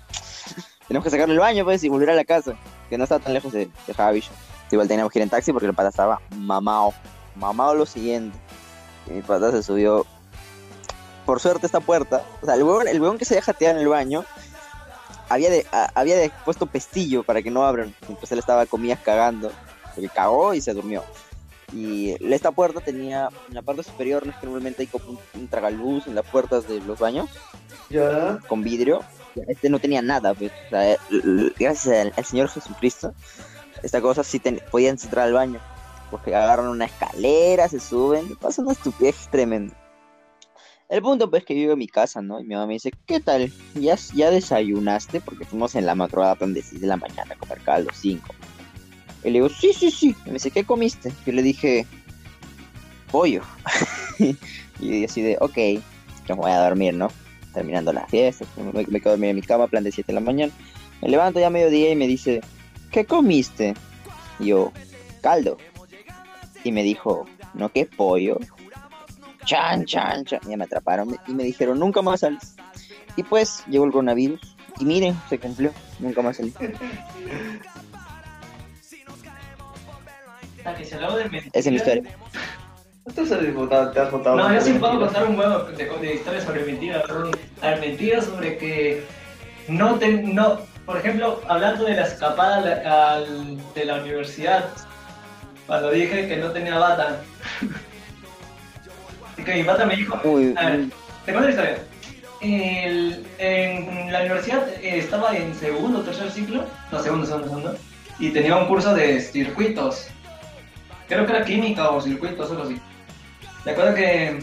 tenemos 0.88 1.04
que 1.04 1.10
sacarle 1.10 1.34
el 1.34 1.40
baño 1.40 1.64
pues 1.64 1.84
y 1.84 1.88
volver 1.90 2.10
a 2.10 2.14
la 2.14 2.24
casa, 2.24 2.54
que 2.88 2.96
no 2.96 3.04
estaba 3.04 3.22
tan 3.22 3.34
lejos 3.34 3.52
de, 3.52 3.70
de. 3.86 4.22
Igual 4.70 4.88
teníamos 4.88 5.12
que 5.12 5.18
ir 5.18 5.22
en 5.22 5.28
taxi 5.28 5.52
porque 5.52 5.66
el 5.66 5.74
pata 5.74 5.90
estaba 5.90 6.22
mamado, 6.34 6.94
mamado 7.34 7.74
lo 7.74 7.84
siguiente. 7.84 8.38
Y 9.06 9.12
mi 9.12 9.22
pata 9.22 9.50
se 9.50 9.62
subió, 9.62 10.06
por 11.26 11.40
suerte 11.40 11.66
esta 11.66 11.80
puerta, 11.80 12.22
o 12.40 12.46
sea, 12.46 12.54
el 12.54 12.62
huevón, 12.62 12.88
el 12.88 13.18
que 13.18 13.24
se 13.24 13.34
deja 13.34 13.52
jatear 13.52 13.76
en 13.76 13.82
el 13.82 13.88
baño, 13.88 14.24
había, 15.32 15.50
de, 15.50 15.66
a- 15.72 15.90
había 15.94 16.16
de- 16.16 16.30
puesto 16.44 16.66
pestillo 16.66 17.22
para 17.22 17.42
que 17.42 17.50
no 17.50 17.64
abran, 17.64 17.94
entonces 18.02 18.32
él 18.32 18.38
estaba 18.38 18.66
comillas 18.66 18.98
cagando, 19.04 19.50
porque 19.94 20.08
cagó 20.08 20.54
y 20.54 20.60
se 20.60 20.72
durmió. 20.74 21.02
Y 21.74 22.16
esta 22.32 22.50
puerta 22.50 22.80
tenía, 22.80 23.28
en 23.48 23.54
la 23.54 23.62
parte 23.62 23.82
superior, 23.82 24.26
no 24.26 24.32
es 24.32 24.38
que 24.38 24.46
normalmente 24.46 24.82
hay 24.82 24.86
como 24.88 25.10
un, 25.10 25.18
un 25.34 25.48
tragaluz 25.48 26.06
en 26.06 26.14
las 26.14 26.26
puertas 26.26 26.68
de 26.68 26.80
los 26.80 26.98
baños, 26.98 27.30
Ya. 27.88 28.38
con 28.46 28.62
vidrio. 28.62 29.00
Este 29.48 29.70
no 29.70 29.78
tenía 29.78 30.02
nada, 30.02 30.34
pues. 30.34 30.52
O 30.66 30.68
sea, 30.68 30.96
gracias 31.58 31.86
al, 31.98 32.12
al 32.14 32.24
Señor 32.26 32.48
Jesucristo, 32.50 33.14
esta 33.82 34.02
cosa 34.02 34.22
sí 34.22 34.38
ten- 34.38 34.60
podían 34.70 34.98
entrar 35.02 35.26
al 35.26 35.32
baño. 35.32 35.60
Porque 36.10 36.34
agarran 36.36 36.68
una 36.68 36.84
escalera, 36.84 37.66
se 37.70 37.80
suben, 37.80 38.36
pasa 38.36 38.60
una 38.60 38.72
estupidez 38.72 39.16
tremenda. 39.30 39.74
El 40.92 41.00
punto 41.00 41.30
pues 41.30 41.42
que 41.46 41.54
yo 41.54 41.60
llego 41.60 41.72
a 41.72 41.76
mi 41.76 41.88
casa, 41.88 42.20
¿no? 42.20 42.38
Y 42.38 42.44
mi 42.44 42.54
mamá 42.54 42.66
me 42.66 42.74
dice, 42.74 42.92
¿qué 43.06 43.18
tal? 43.18 43.50
¿Ya, 43.74 43.96
ya 44.14 44.30
desayunaste? 44.30 45.22
Porque 45.22 45.46
fuimos 45.46 45.74
en 45.74 45.86
la 45.86 45.94
madrugada, 45.94 46.34
plan 46.34 46.52
de 46.52 46.60
6 46.60 46.82
de 46.82 46.86
la 46.86 46.98
mañana 46.98 47.32
a 47.32 47.38
comer 47.38 47.60
caldo, 47.60 47.88
5. 47.94 48.34
Y 49.24 49.28
le 49.28 49.32
digo, 49.32 49.48
sí, 49.48 49.72
sí, 49.72 49.90
sí. 49.90 50.14
Y 50.26 50.28
me 50.28 50.34
dice, 50.34 50.50
¿qué 50.50 50.64
comiste? 50.64 51.10
Yo 51.24 51.32
le 51.32 51.40
dije, 51.40 51.86
pollo. 53.10 53.40
y 54.80 55.04
así 55.06 55.22
de, 55.22 55.38
ok, 55.40 55.56
me 56.28 56.34
voy 56.34 56.50
a 56.50 56.62
dormir, 56.62 56.92
¿no? 56.92 57.08
Terminando 57.54 57.94
la 57.94 58.06
fiesta, 58.08 58.44
me, 58.58 58.84
me 58.86 59.00
quedo 59.00 59.08
a 59.08 59.12
dormir 59.12 59.30
en 59.30 59.36
mi 59.36 59.42
cama, 59.42 59.68
plan 59.68 59.84
de 59.84 59.92
7 59.92 60.08
de 60.08 60.12
la 60.12 60.20
mañana. 60.20 60.52
Me 61.00 61.08
levanto 61.08 61.40
ya 61.40 61.46
a 61.46 61.50
mediodía 61.50 61.90
y 61.90 61.96
me 61.96 62.06
dice, 62.06 62.42
¿qué 62.90 63.06
comiste? 63.06 63.72
Y 64.38 64.48
yo, 64.48 64.72
caldo. 65.22 65.56
Y 66.64 66.70
me 66.70 66.82
dijo, 66.82 67.26
¿no 67.54 67.70
qué 67.70 67.86
pollo? 67.86 68.38
Chan, 69.44 69.84
chan, 69.84 70.24
chan. 70.24 70.40
Ya 70.48 70.56
me 70.56 70.64
atraparon 70.64 71.16
y 71.26 71.32
me 71.34 71.44
dijeron, 71.44 71.78
nunca 71.78 72.02
más 72.02 72.20
sales. 72.20 72.54
Y 73.16 73.22
pues 73.22 73.62
llegó 73.68 73.84
el 73.84 73.92
coronavirus. 73.92 74.56
Y 74.78 74.84
miren, 74.84 75.14
se 75.28 75.38
cumplió. 75.38 75.72
Nunca 75.98 76.22
más 76.22 76.36
salí. 76.38 76.52
Esa 80.64 81.58
es 81.58 81.66
mi 81.66 81.76
historia. 81.76 82.02
¿Tú 83.04 83.12
te 83.12 83.20
has 83.22 83.54
votado? 83.54 83.90
¿Te 83.90 84.00
has 84.00 84.10
votado? 84.12 84.36
No, 84.36 84.54
yo 84.54 84.60
sí 84.60 84.72
puedo 84.74 85.00
contar 85.00 85.26
un 85.26 85.36
huevo 85.38 85.64
de, 85.64 85.84
de 85.86 86.14
historias 86.14 86.44
sobre 86.44 86.64
mentiras. 86.64 87.02
perdón. 87.02 87.32
A 87.60 87.70
ver, 87.70 87.80
mentiras 87.80 88.24
sobre 88.26 88.56
que 88.58 89.04
no 89.68 89.96
te, 89.96 90.08
no, 90.22 90.60
por 90.86 90.98
ejemplo, 90.98 91.40
hablando 91.48 91.84
de 91.84 91.94
la 91.96 92.02
escapada 92.06 92.58
al- 92.58 92.86
al- 92.86 93.74
de 93.74 93.84
la 93.84 93.96
universidad, 94.02 94.68
cuando 95.66 95.90
dije 95.90 96.28
que 96.28 96.36
no 96.36 96.50
tenía 96.52 96.78
bata. 96.78 97.20
Que 99.44 99.54
mi 99.54 99.62
bata 99.62 99.84
me 99.86 99.96
dijo, 99.96 100.20
Uy, 100.24 100.54
a 100.56 100.66
ver, 100.70 100.84
te 101.24 101.32
cuento 101.32 101.40
la 101.42 101.50
historia. 101.50 101.78
El- 102.40 103.24
en 103.38 104.12
la 104.12 104.20
universidad 104.20 104.68
eh, 104.82 104.98
estaba 104.98 105.36
en 105.36 105.54
segundo 105.54 106.00
o 106.00 106.02
tercer 106.02 106.30
ciclo, 106.30 106.64
no, 106.90 106.98
segundo, 107.02 107.24
segundo, 107.26 107.48
segundo, 107.48 107.76
y 108.18 108.30
tenía 108.30 108.56
un 108.56 108.66
curso 108.66 108.94
de 108.94 109.20
circuitos. 109.20 110.08
Creo 111.08 111.24
que 111.26 111.32
era 111.32 111.44
química 111.44 111.90
o 111.90 112.00
circuitos, 112.00 112.50
algo 112.50 112.64
así. 112.64 112.80
Recuerdo 113.64 113.94
que 113.94 114.38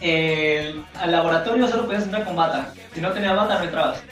el, 0.00 0.84
al 1.00 1.10
laboratorio 1.12 1.66
solo 1.66 1.86
podías 1.86 2.04
entrar 2.04 2.24
con 2.24 2.36
bata. 2.36 2.72
Si 2.94 3.00
no 3.00 3.10
tenías 3.12 3.34
bata, 3.36 3.58
no 3.58 3.64
entrabas. 3.64 4.02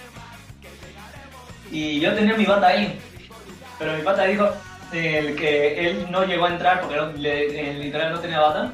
Y 1.70 2.00
yo 2.00 2.14
tenía 2.14 2.34
mi 2.36 2.44
bata 2.44 2.66
ahí. 2.68 2.98
Pero 3.78 3.96
mi 3.96 4.02
bata 4.02 4.24
dijo 4.24 4.48
el 4.92 5.36
que 5.36 5.86
él 5.88 6.06
no 6.10 6.24
llegó 6.24 6.46
a 6.46 6.50
entrar 6.50 6.80
porque 6.80 6.96
no- 6.96 7.12
le- 7.12 7.70
eh, 7.70 7.74
literal 7.74 8.12
no 8.12 8.18
tenía 8.20 8.40
bata. 8.40 8.72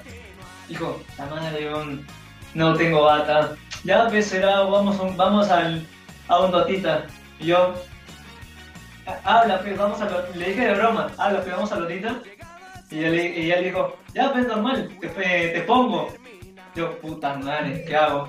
Dijo, 0.69 1.01
la 1.17 1.27
madre, 1.27 1.73
weón, 1.73 2.07
no 2.55 2.75
tengo 2.75 3.03
bata. 3.05 3.55
Ya, 3.85 4.07
pues 4.09 4.27
será, 4.27 4.61
vamos, 4.61 4.99
un- 5.01 5.17
vamos 5.17 5.49
al, 5.51 5.87
a 6.29 6.41
un 6.41 6.51
dotita. 6.51 7.05
Y 7.41 7.47
yo, 7.47 7.75
"Ah, 9.07 9.19
habla, 9.41 9.61
pues 9.61 9.77
vamos 9.79 10.01
a 10.01 10.05
lo, 10.11 10.23
le 10.35 10.49
dije 10.51 10.67
de 10.67 10.75
broma, 10.75 11.11
habla, 11.17 11.41
pues 11.41 11.55
vamos 11.55 11.73
a 11.73 11.77
lotita. 11.81 12.17
Y 12.91 13.05
él, 13.05 13.15
y 13.19 13.51
él 13.53 13.65
dijo, 13.65 13.97
ya, 14.15 14.33
pues 14.33 14.47
normal, 14.47 14.91
te, 15.01 15.09
te- 15.09 15.61
pongo. 15.63 16.13
Yo, 16.75 16.99
puta 17.01 17.35
madre, 17.35 17.85
¿qué 17.87 17.97
hago? 17.97 18.29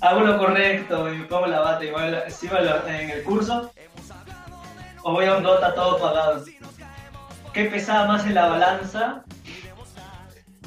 Hago 0.00 0.20
lo 0.20 0.38
correcto 0.38 1.12
y 1.12 1.18
me 1.18 1.24
pongo 1.24 1.46
la 1.46 1.60
bata 1.60 1.84
y 1.84 1.90
voy 1.90 2.10
la- 2.10 2.30
sigo 2.30 2.56
en 2.56 3.10
el 3.10 3.22
curso. 3.24 3.70
O 5.02 5.12
voy 5.12 5.26
a 5.26 5.36
un 5.36 5.42
Dota 5.42 5.74
todo 5.74 5.98
pagado. 5.98 6.44
¿Qué 7.52 7.64
pesaba 7.64 8.06
más 8.06 8.24
en 8.26 8.34
la 8.34 8.46
balanza? 8.48 9.22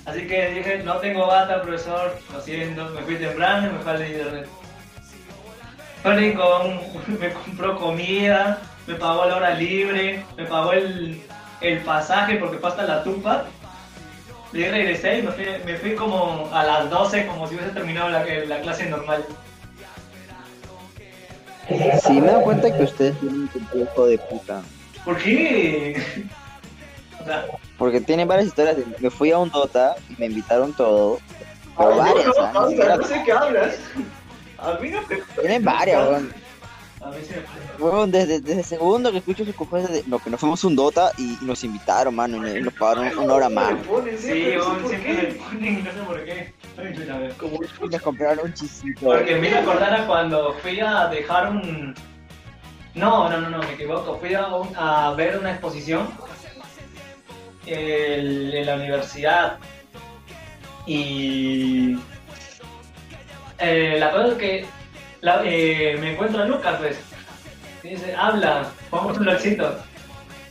Así 0.06 0.28
que 0.28 0.50
dije, 0.50 0.82
no 0.84 0.98
tengo 0.98 1.28
bata, 1.28 1.62
profesor, 1.62 2.20
lo 2.32 2.42
siento, 2.42 2.90
me 2.90 3.02
fui 3.02 3.16
temprano 3.16 3.68
y 3.68 3.74
me 3.74 3.80
fue 3.80 3.92
al 3.92 4.08
internet. 4.08 4.48
Tony 6.04 6.34
con, 6.34 6.80
me 7.20 7.32
compró 7.32 7.78
comida, 7.78 8.62
me 8.86 8.96
pagó 8.96 9.26
la 9.26 9.38
hora 9.38 9.54
libre, 9.54 10.26
me 10.36 10.46
pagó 10.46 10.74
el, 10.74 11.22
el 11.62 11.80
pasaje 11.80 12.36
porque 12.36 12.58
fue 12.58 12.70
hasta 12.70 12.84
la 12.84 13.04
tupa. 13.04 13.46
Y 14.52 14.66
regresé 14.66 15.20
y 15.20 15.22
me 15.24 15.32
fui, 15.32 15.46
me 15.66 15.78
fui 15.78 15.96
como 15.96 16.50
a 16.54 16.64
las 16.64 16.90
12, 16.90 17.26
como 17.26 17.48
si 17.48 17.56
hubiese 17.56 17.72
terminado 17.72 18.10
la, 18.10 18.24
la 18.24 18.62
clase 18.62 18.88
normal. 18.88 19.26
Sí, 22.04 22.22
me 22.22 22.28
doy 22.28 22.44
cuenta 22.44 22.78
que 22.78 22.84
ustedes 22.84 23.18
tienen 23.20 23.42
un 23.42 23.48
complejo 23.48 24.06
de 24.06 24.18
puta. 24.18 24.62
¿Por 25.06 25.18
qué? 25.18 26.02
O 27.22 27.26
sea, 27.26 27.46
Porque 27.78 28.00
tienen 28.02 28.28
varias 28.28 28.48
historias. 28.48 28.78
de- 28.78 28.86
me 29.00 29.10
fui 29.10 29.32
a 29.32 29.38
un 29.40 29.50
Dota 29.50 29.96
y 30.10 30.16
me 30.20 30.28
invitaron 30.28 30.74
todo. 30.74 31.20
Pero 31.78 31.92
Ay, 31.94 31.98
varias, 32.00 32.26
no, 32.38 32.54
no, 32.54 32.98
no 32.98 33.04
sé 33.08 33.22
qué 33.26 33.32
hablas. 33.32 33.76
A 34.60 34.74
mí 34.80 34.90
no 34.90 35.02
me... 35.08 35.16
Tienen 35.42 35.64
varias, 35.66 36.08
weón. 36.08 36.34
a 37.02 37.08
mí 37.10 37.18
se 37.28 37.36
me 37.38 37.84
Weón, 37.84 38.12
desde, 38.12 38.40
desde 38.40 38.60
el 38.60 38.66
segundo 38.66 39.12
que 39.12 39.18
escucho 39.18 39.44
sus 39.44 39.56
cosas 39.56 39.92
de 39.92 40.04
no, 40.06 40.20
que 40.20 40.30
nos 40.30 40.40
fuimos 40.40 40.64
a 40.64 40.68
un 40.68 40.76
Dota 40.76 41.12
y, 41.18 41.38
y 41.42 41.46
nos 41.46 41.64
invitaron, 41.64 42.16
mano, 42.16 42.48
y 42.48 42.62
nos 42.62 42.74
pagaron 42.76 43.18
una 43.18 43.34
hora 43.34 43.50
más. 43.50 43.74
Ponen 43.88 44.16
Sí, 44.18 44.26
siempre, 44.26 44.60
weón, 44.60 44.84
me 44.84 44.90
ponen 45.34 45.80
y 45.80 45.82
no 45.82 45.92
sé 45.92 46.00
por 46.06 46.24
qué. 46.24 46.54
Y 47.84 47.90
nos 47.90 48.02
compraron 48.02 48.46
un 48.46 48.54
chisito. 48.54 49.06
Porque 49.06 49.36
me 49.36 49.54
acordar 49.58 49.94
a 49.96 50.06
cuando 50.08 50.54
fui 50.62 50.80
a 50.80 51.08
dejar 51.08 51.50
un. 51.50 51.96
No, 52.94 53.28
no, 53.30 53.42
no, 53.42 53.50
no, 53.50 53.58
me 53.58 53.74
equivoco. 53.74 54.18
Fui 54.20 54.34
a, 54.36 54.48
un- 54.48 54.76
a 54.78 55.12
ver 55.16 55.38
una 55.40 55.52
exposición 55.52 56.08
en 57.66 58.66
la 58.66 58.76
universidad. 58.76 59.58
Y. 60.86 61.98
eh, 63.60 63.98
la 64.00 64.12
cosa 64.12 64.28
es 64.30 64.34
que 64.36 64.66
eh, 65.46 65.98
me 66.00 66.14
encuentro 66.14 66.42
a 66.44 66.46
Lucas, 66.46 66.76
pues. 66.80 67.00
Y 67.84 67.90
dice, 67.90 68.16
habla, 68.16 68.70
pongamos 68.90 69.18
un 69.18 69.30
éxito. 69.30 69.78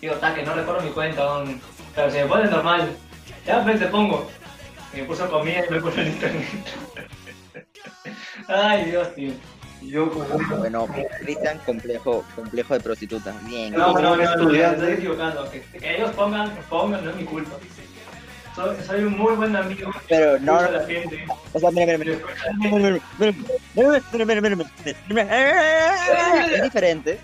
Digo, 0.01 0.15
ta, 0.17 0.35
que 0.35 0.43
no 0.43 0.55
recuerdo 0.55 0.83
mi 0.83 0.91
cuenta, 0.91 1.23
aún, 1.23 1.61
pero 1.95 2.11
si 2.11 2.19
me 2.19 2.27
pone 2.27 2.51
normal, 2.51 2.91
ya 3.47 3.63
pues 3.63 3.79
te 3.79 3.87
pongo. 3.87 4.29
Me 4.93 5.05
puso 5.05 5.31
comida 5.31 5.65
y 5.67 5.73
me 5.73 5.81
puso 5.81 6.01
en 6.01 6.09
internet. 6.09 6.49
Ay, 8.49 8.85
Dios, 8.87 9.15
tío. 9.15 9.33
Yo 9.85 10.11
como... 10.11 10.25
Bueno, 10.59 10.89
Cristian, 11.21 11.59
complejo, 11.65 12.25
complejo 12.35 12.75
de 12.75 12.81
prostituta. 12.81 13.35
Bien. 13.45 13.73
No, 13.73 13.93
no, 13.95 14.01
no, 14.01 14.17
no, 14.17 14.23
estudiante. 14.23 14.77
estoy 14.77 14.93
equivocando. 14.95 15.51
Que, 15.51 15.61
que 15.79 15.97
ellos 15.97 16.11
pongan, 16.13 16.55
pongan, 16.69 17.05
no 17.05 17.11
es 17.11 17.17
mi 17.17 17.25
culpa. 17.25 17.57
Soy, 18.55 18.77
soy 18.87 19.05
un 19.05 19.17
muy 19.17 19.35
buen 19.35 19.57
amigo. 19.57 19.91
Pero 20.09 20.39
no, 20.41 20.61
la 20.61 20.85
gente. 20.85 21.25
o 21.53 21.59
sea, 21.59 21.71
mira, 21.71 21.97
mira, 21.97 22.17
mira. 23.19 23.41
Es 26.55 26.63
diferente. 26.63 27.19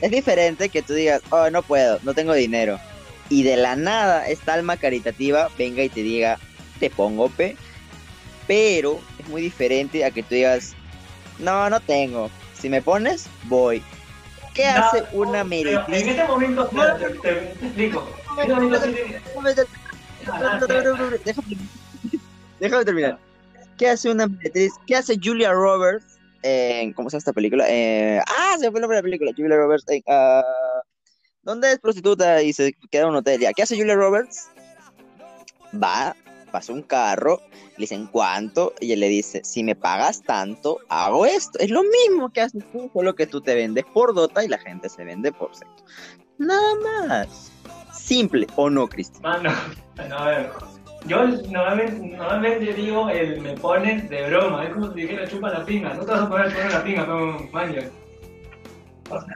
Es 0.00 0.10
diferente 0.10 0.68
que 0.68 0.82
tú 0.82 0.94
digas, 0.94 1.22
oh, 1.30 1.50
no 1.50 1.62
puedo, 1.62 2.00
no 2.02 2.14
tengo 2.14 2.32
dinero. 2.32 2.78
Y 3.28 3.44
de 3.44 3.56
la 3.56 3.76
nada 3.76 4.26
esta 4.26 4.54
alma 4.54 4.76
caritativa 4.76 5.48
venga 5.56 5.82
y 5.82 5.88
te 5.88 6.02
diga, 6.02 6.38
te 6.80 6.90
pongo 6.90 7.28
pe. 7.28 7.56
Pero 8.46 9.00
es 9.18 9.28
muy 9.28 9.42
diferente 9.42 10.04
a 10.04 10.10
que 10.10 10.22
tú 10.22 10.34
digas, 10.34 10.74
no, 11.42 11.68
no 11.70 11.80
tengo. 11.80 12.30
Si 12.58 12.68
me 12.68 12.80
pones, 12.80 13.26
voy. 13.44 13.82
¿Qué 14.54 14.64
No, 14.72 14.80
hace 14.80 15.04
una 15.12 15.44
meretriz? 15.44 16.02
En 16.02 16.08
este 16.10 16.24
momento, 16.24 16.64
espera, 16.64 16.96
te, 16.98 17.06
te- 17.10 17.18
te 17.20 17.66
explico. 17.66 18.08
Déjame, 22.60 22.84
terminar. 22.84 23.18
¿Qué 23.78 23.88
hace 23.88 24.10
una 24.10 24.26
meretriz? 24.26 24.72
¿Qué 24.86 24.96
hace 24.96 25.16
Julia 25.22 25.52
Roberts 25.52 26.18
en. 26.42 26.92
¿Cómo 26.92 27.10
se 27.10 27.14
llama 27.14 27.18
esta 27.18 27.32
película? 27.32 27.64
Eh, 27.68 28.20
ah, 28.26 28.56
se 28.58 28.70
fue 28.70 28.78
el 28.78 28.82
nombre 28.82 28.96
de 28.96 29.02
la 29.02 29.06
película. 29.06 29.32
Julia 29.36 29.56
Roberts 29.56 29.84
en. 29.88 30.02
ah, 30.08 30.42
¿Dónde 31.42 31.72
es 31.72 31.78
prostituta 31.80 32.40
y 32.42 32.52
se 32.52 32.72
queda 32.90 33.02
en 33.02 33.08
un 33.08 33.16
hotel? 33.16 33.40
Ya, 33.40 33.52
¿Qué 33.52 33.62
hace 33.62 33.76
Julia 33.76 33.96
Roberts? 33.96 34.48
Va, 35.82 36.14
pasa 36.52 36.72
un 36.72 36.82
carro, 36.82 37.40
le 37.50 37.82
dicen 37.82 38.06
cuánto, 38.06 38.74
y 38.80 38.92
él 38.92 39.00
le 39.00 39.08
dice: 39.08 39.40
Si 39.42 39.64
me 39.64 39.74
pagas 39.74 40.22
tanto, 40.22 40.78
hago 40.88 41.26
esto. 41.26 41.58
Es 41.58 41.70
lo 41.70 41.82
mismo 41.82 42.30
que 42.32 42.42
haces 42.42 42.62
tú, 42.70 42.90
solo 42.92 43.14
que 43.14 43.26
tú 43.26 43.40
te 43.40 43.54
vendes 43.54 43.84
por 43.92 44.14
Dota 44.14 44.44
y 44.44 44.48
la 44.48 44.58
gente 44.58 44.88
se 44.88 45.04
vende 45.04 45.32
por 45.32 45.54
sexo. 45.54 45.84
Nada 46.38 46.74
más. 47.08 47.50
Simple, 47.92 48.46
¿o 48.56 48.70
no, 48.70 48.86
Cristian? 48.86 49.22
Mano, 49.22 49.50
bueno, 49.96 50.16
a 50.16 50.26
ver. 50.26 50.50
Yo 51.06 51.26
normalmente, 51.26 52.72
digo 52.74 53.08
el 53.08 53.40
me 53.40 53.54
pones 53.54 54.08
de 54.08 54.28
broma. 54.28 54.64
Es 54.64 54.72
como 54.72 54.92
si 54.92 55.00
dijera 55.00 55.26
chupa 55.26 55.50
la 55.50 55.64
pinga. 55.64 55.94
No 55.94 56.04
te 56.04 56.12
vas 56.12 56.22
a 56.22 56.28
poner 56.28 56.52
chupa 56.52 56.68
la 56.68 56.84
pinga, 56.84 57.06
pero 57.06 57.48
maño. 57.52 58.01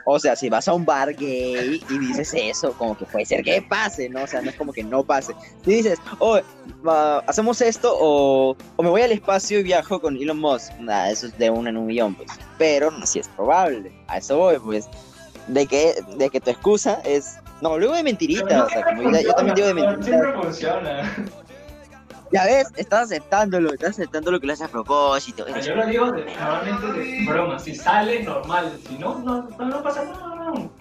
O 0.05 0.19
sea, 0.19 0.35
si 0.35 0.49
vas 0.49 0.67
a 0.67 0.73
un 0.73 0.85
bar 0.85 1.15
gay 1.15 1.81
y 1.89 1.97
dices 1.99 2.33
eso, 2.35 2.73
como 2.73 2.97
que 2.97 3.05
puede 3.05 3.25
ser 3.25 3.43
que 3.43 3.61
pase, 3.61 4.09
¿no? 4.09 4.23
O 4.23 4.27
sea, 4.27 4.41
no 4.41 4.49
es 4.49 4.55
como 4.55 4.73
que 4.73 4.83
no 4.83 5.03
pase. 5.03 5.33
Si 5.63 5.75
dices, 5.75 5.99
oh, 6.19 6.39
hacemos 7.27 7.61
esto 7.61 7.95
o, 7.99 8.55
o 8.75 8.83
me 8.83 8.89
voy 8.89 9.01
al 9.01 9.11
espacio 9.11 9.59
y 9.59 9.63
viajo 9.63 9.99
con 9.99 10.17
Elon 10.17 10.39
Musk, 10.39 10.73
nada, 10.79 11.09
eso 11.09 11.27
es 11.27 11.37
de 11.37 11.49
uno 11.49 11.69
en 11.69 11.77
un 11.77 11.85
millón, 11.85 12.15
pues. 12.15 12.29
Pero 12.57 12.91
no 12.91 13.05
si 13.05 13.19
es 13.19 13.27
probable. 13.29 13.91
A 14.07 14.17
eso 14.17 14.37
voy, 14.37 14.57
pues. 14.59 14.87
De 15.47 15.65
que, 15.65 15.95
de 16.17 16.29
que 16.29 16.39
tu 16.41 16.49
excusa 16.49 17.01
es. 17.05 17.37
No, 17.61 17.77
luego 17.77 17.95
de 17.95 18.03
mentiritas, 18.03 18.63
o 18.63 18.69
sea, 18.69 18.83
como 18.83 19.11
yo, 19.11 19.21
yo 19.21 19.33
también 19.33 19.55
digo 19.55 19.67
de 19.67 19.73
mentiritas. 19.73 20.05
Siempre 20.05 20.33
funciona. 20.41 21.15
Ya 22.31 22.43
ves, 22.45 22.67
estás 22.75 23.03
aceptándolo, 23.03 23.73
estás 23.73 23.91
aceptando 23.91 24.31
lo 24.31 24.39
que 24.39 24.47
le 24.47 24.53
haces 24.53 24.65
a 24.67 24.69
propósito. 24.69 25.45
Ah, 25.53 25.59
Yo 25.59 25.75
lo 25.75 25.85
digo 25.85 26.11
de- 26.11 26.25
normalmente 26.35 26.87
de 26.93 27.25
broma. 27.25 27.57
Si 27.59 27.73
sale, 27.75 28.23
normal. 28.23 28.77
Si 28.87 28.95
no, 28.97 29.19
no, 29.19 29.43
no, 29.57 29.65
no 29.65 29.83
pasa 29.83 30.03
nada. 30.03 30.35
No. 30.35 30.71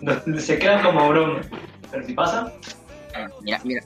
No, 0.00 0.40
Se 0.40 0.58
queda 0.58 0.82
como 0.82 1.08
broma. 1.08 1.40
Pero 1.90 2.06
si 2.06 2.12
pasa, 2.14 2.52
Mira, 3.40 3.60
mira. 3.64 3.82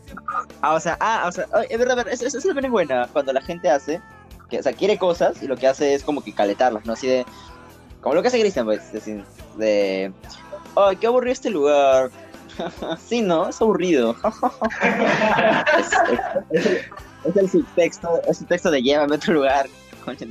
Ah, 0.61 0.75
o 0.75 0.81
sea, 0.81 0.97
ah, 1.01 1.25
o 1.29 1.33
sea, 1.33 1.45
es 1.69 1.79
verdad, 1.79 1.97
es 1.99 2.05
verdad, 2.05 2.09
eso, 2.13 2.27
eso 2.27 2.41
también 2.49 2.65
es 2.67 2.71
buena. 2.73 3.07
Cuando 3.13 3.33
la 3.33 3.41
gente 3.41 3.71
hace, 3.71 4.01
que, 4.49 4.59
o 4.59 4.63
sea, 4.63 4.73
quiere 4.73 4.99
cosas 4.99 5.41
y 5.43 5.47
lo 5.47 5.57
que 5.57 5.69
hace 5.69 5.95
es 5.95 6.03
como 6.03 6.23
que 6.25 6.33
caletarlas, 6.35 6.85
¿no? 6.85 6.95
Así 6.95 7.07
de, 7.07 7.25
como 8.01 8.17
lo 8.17 8.23
que 8.23 8.29
hace 8.29 8.41
Cristian, 8.41 8.67
pues, 8.67 8.93
decir, 8.93 9.23
de, 9.57 10.13
ay, 10.77 10.97
qué 10.97 11.07
aburrido 11.07 11.33
este 11.33 11.51
lugar. 11.51 12.11
sí, 13.09 13.23
¿no? 13.23 13.49
Es 13.49 13.61
aburrido. 13.61 14.17
es, 16.53 16.67
el, 17.25 17.39
el 17.39 17.51
subtexto, 17.51 18.21
es 18.29 18.41
el 18.41 18.47
texto 18.47 18.71
de 18.71 18.83
llévame 18.83 19.15
a 19.15 19.17
otro 19.17 19.35
lugar. 19.35 19.67
Concha 20.05 20.25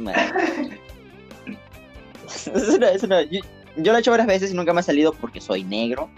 una- 2.53 2.91
una- 3.03 3.21
yo, 3.23 3.41
lo 3.77 3.95
he 3.95 3.99
hecho 3.99 4.11
varias 4.11 4.27
veces 4.27 4.51
y 4.51 4.55
nunca 4.55 4.73
me 4.73 4.79
ha 4.79 4.83
salido 4.83 5.13
porque 5.13 5.39
soy 5.41 5.63
negro 5.63 6.09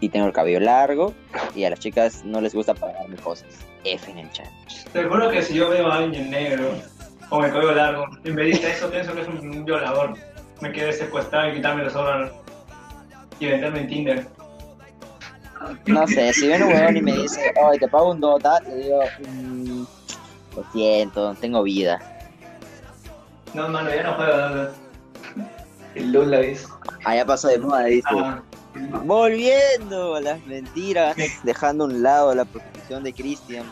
y 0.00 0.08
tengo 0.08 0.26
el 0.26 0.32
cabello 0.32 0.60
largo 0.60 1.14
y 1.54 1.64
a 1.64 1.70
las 1.70 1.78
chicas 1.80 2.24
no 2.24 2.40
les 2.40 2.54
gusta 2.54 2.74
pagarme 2.74 3.16
cosas. 3.16 3.48
F 3.84 4.10
en 4.10 4.18
el 4.18 4.30
chat. 4.30 4.46
te 4.92 5.04
juro 5.04 5.30
que 5.30 5.42
si 5.42 5.54
yo 5.54 5.70
veo 5.70 5.86
a 5.90 5.96
alguien 5.98 6.30
negro 6.30 6.74
o 7.30 7.40
me 7.40 7.50
cabello 7.50 7.72
largo 7.72 8.06
y 8.24 8.30
me 8.30 8.42
dice 8.44 8.70
eso, 8.72 8.90
pienso 8.90 9.14
que 9.14 9.22
es 9.22 9.28
un 9.28 9.64
violador. 9.64 10.14
Me 10.60 10.70
quiere 10.72 10.92
secuestrar 10.92 11.50
y 11.50 11.54
quitarme 11.56 11.84
los 11.84 11.94
órganos 11.94 12.30
y 13.38 13.46
venderme 13.46 13.80
en 13.80 13.88
Tinder. 13.88 14.28
No 15.86 16.06
sé, 16.06 16.32
si 16.32 16.46
viene 16.46 16.64
un 16.64 16.72
huevón 16.72 16.96
y 16.96 17.02
me 17.02 17.12
dice, 17.12 17.52
ay, 17.70 17.78
te 17.78 17.88
pago 17.88 18.12
un 18.12 18.20
dota, 18.20 18.60
le 18.60 18.76
digo, 18.76 19.00
"Mm, 19.28 19.82
lo 20.56 20.64
siento, 20.72 21.34
tengo 21.34 21.62
vida. 21.62 21.98
No, 23.54 23.68
mano, 23.68 23.90
ya 23.94 24.02
no 24.04 24.14
juego. 24.14 24.48
no. 24.48 24.68
El 25.94 26.12
LOL 26.12 26.30
la 26.30 26.38
vez. 26.38 26.68
Ah, 27.04 27.16
ya 27.16 27.24
pasó 27.26 27.48
de 27.48 27.58
moda, 27.58 27.84
dice. 27.84 28.08
Ah, 28.14 28.42
Volviendo 29.04 30.14
a 30.14 30.20
las 30.20 30.44
mentiras, 30.46 31.16
dejando 31.42 31.84
a 31.84 31.86
un 31.88 32.02
lado 32.02 32.34
la 32.34 32.44
prostitución 32.44 33.02
de 33.02 33.12
Christian. 33.12 33.64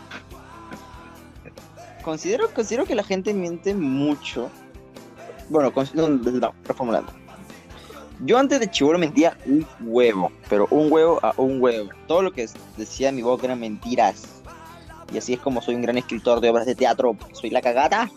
Considero, 2.02 2.52
considero 2.52 2.84
que 2.84 2.94
la 2.96 3.04
gente 3.04 3.32
miente 3.32 3.74
mucho. 3.74 4.50
Bueno, 5.48 5.72
no, 5.94 6.08
no, 6.08 6.54
reformulando. 6.64 7.12
Yo 8.20 8.36
antes 8.38 8.58
de 8.60 8.68
chivolo 8.70 8.98
mentía 8.98 9.36
un 9.46 9.66
huevo, 9.80 10.32
pero 10.48 10.66
un 10.70 10.90
huevo 10.92 11.20
a 11.22 11.32
un 11.36 11.60
huevo. 11.62 11.90
Todo 12.06 12.22
lo 12.22 12.32
que 12.32 12.48
decía 12.76 13.12
mi 13.12 13.22
boca 13.22 13.46
eran 13.46 13.60
mentiras. 13.60 14.24
Y 15.12 15.18
así 15.18 15.34
es 15.34 15.40
como 15.40 15.62
soy 15.62 15.74
un 15.76 15.82
gran 15.82 15.96
escritor 15.98 16.40
de 16.40 16.50
obras 16.50 16.66
de 16.66 16.74
teatro, 16.74 17.16
soy 17.32 17.50
la 17.50 17.62
cagata. 17.62 18.10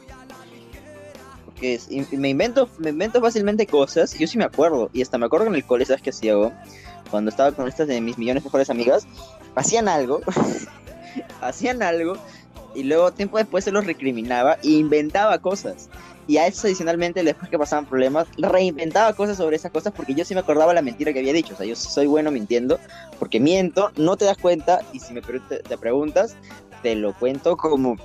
Porque 1.45 1.75
es- 1.75 1.87
y- 1.91 2.05
me 2.17 2.29
invento, 2.29 2.67
me 2.79 2.89
invento 2.89 3.21
fácilmente 3.21 3.67
cosas, 3.67 4.17
yo 4.17 4.27
sí 4.27 4.37
me 4.37 4.43
acuerdo, 4.43 4.89
y 4.91 5.01
hasta 5.01 5.17
me 5.17 5.25
acuerdo 5.27 5.45
en 5.47 5.55
el 5.55 5.65
cole, 5.65 5.85
¿sabes 5.85 6.01
qué 6.01 6.09
hacía? 6.09 6.33
Cuando 7.09 7.29
estaba 7.29 7.51
con 7.51 7.67
estas 7.67 7.87
de 7.87 8.01
mis 8.01 8.17
millones 8.17 8.43
de 8.43 8.47
mejores 8.47 8.69
amigas, 8.69 9.05
hacían 9.55 9.87
algo, 9.87 10.21
hacían 11.41 11.83
algo, 11.83 12.17
y 12.73 12.83
luego 12.83 13.11
tiempo 13.11 13.37
después 13.37 13.63
se 13.63 13.71
los 13.71 13.85
recriminaba 13.85 14.57
e 14.63 14.69
inventaba 14.69 15.37
cosas. 15.39 15.89
Y 16.31 16.37
a 16.37 16.47
eso 16.47 16.65
adicionalmente, 16.65 17.25
después 17.25 17.49
que 17.51 17.59
pasaban 17.59 17.85
problemas, 17.85 18.25
reinventaba 18.37 19.11
cosas 19.11 19.35
sobre 19.35 19.57
esas 19.57 19.69
cosas 19.69 19.91
porque 19.91 20.13
yo 20.13 20.23
sí 20.23 20.33
me 20.33 20.39
acordaba 20.39 20.73
la 20.73 20.81
mentira 20.81 21.11
que 21.11 21.19
había 21.19 21.33
dicho. 21.33 21.55
O 21.55 21.57
sea, 21.57 21.65
yo 21.65 21.75
soy 21.75 22.07
bueno 22.07 22.31
mintiendo 22.31 22.79
porque 23.19 23.41
miento, 23.41 23.91
no 23.97 24.15
te 24.15 24.23
das 24.23 24.37
cuenta 24.37 24.79
y 24.93 25.01
si 25.01 25.13
me 25.13 25.21
pre- 25.21 25.41
te, 25.41 25.77
preguntas, 25.77 26.37
te 26.83 26.95
lo 26.95 27.13
cuento 27.13 27.57
como, 27.57 27.97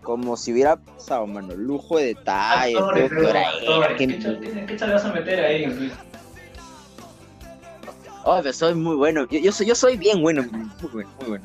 como 0.00 0.36
si 0.36 0.52
hubiera 0.52 0.76
pasado, 0.76 1.26
mano. 1.26 1.52
Lujo 1.56 1.98
de 1.98 2.16
actores. 2.24 2.76
él, 2.76 3.96
¿Qué 3.98 4.76
¿Qué, 4.78 4.86
vas 4.86 5.04
a 5.04 5.12
meter 5.12 5.40
ahí? 5.44 5.90
Oh, 8.22 8.38
pero 8.40 8.52
soy 8.52 8.76
muy 8.76 8.94
bueno. 8.94 9.26
Yo, 9.28 9.40
yo 9.40 9.50
soy, 9.50 9.66
yo 9.66 9.74
soy 9.74 9.96
bien 9.96 10.22
bueno, 10.22 10.44
muy 10.44 10.90
bueno, 10.92 11.10
muy 11.18 11.28
bueno. 11.30 11.44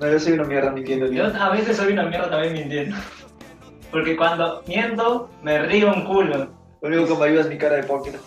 No, 0.00 0.10
yo 0.10 0.18
soy 0.18 0.32
una 0.32 0.42
mierda 0.42 0.72
mintiendo. 0.72 1.06
Yo 1.06 1.30
tío. 1.30 1.40
a 1.40 1.50
veces 1.50 1.76
soy 1.76 1.92
una 1.92 2.02
mierda 2.02 2.30
también 2.30 2.52
mintiendo. 2.54 2.96
Porque 3.90 4.16
cuando 4.16 4.62
miento, 4.66 5.30
me 5.42 5.58
río 5.60 5.92
un 5.92 6.04
culo. 6.04 6.48
Lo 6.82 6.88
único 6.88 7.06
que 7.06 7.14
me 7.20 7.24
ayuda 7.28 7.40
es 7.42 7.48
mi 7.48 7.58
cara 7.58 7.76
de 7.76 7.82
póker. 7.84 8.18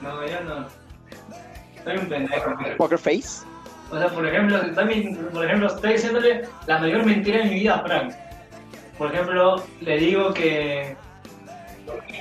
No, 0.00 0.26
yo 0.26 0.40
no. 0.42 0.66
Soy 1.84 1.96
un 1.96 2.08
pendejo. 2.08 2.54
Poker 2.76 2.98
face. 2.98 3.44
O 3.90 3.98
sea, 3.98 4.08
por 4.08 4.26
ejemplo, 4.26 4.58
también, 4.74 5.16
por 5.32 5.44
ejemplo, 5.44 5.66
estoy 5.68 5.92
diciéndole 5.94 6.42
la 6.66 6.78
mayor 6.78 7.04
mentira 7.04 7.38
de 7.38 7.44
mi 7.44 7.54
vida 7.56 7.74
a 7.76 7.82
Frank. 7.82 8.12
Por 8.98 9.12
ejemplo, 9.14 9.62
le 9.80 9.98
digo 9.98 10.32
que. 10.32 10.96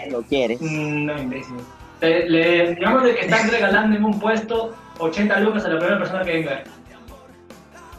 Lo 0.09 0.21
quieres. 0.23 0.59
mm, 0.61 1.05
No, 1.05 1.21
imbécil. 1.21 1.55
Le, 2.01 2.27
le- 2.29 2.75
digamos 2.75 3.03
de 3.03 3.15
que 3.15 3.21
están 3.21 3.49
regalando 3.49 3.95
en 3.95 4.03
un 4.03 4.19
puesto 4.19 4.73
80 4.97 5.39
lucas 5.41 5.65
a 5.65 5.69
la 5.69 5.77
primera 5.77 5.99
persona 5.99 6.23
que 6.23 6.31
venga. 6.33 6.63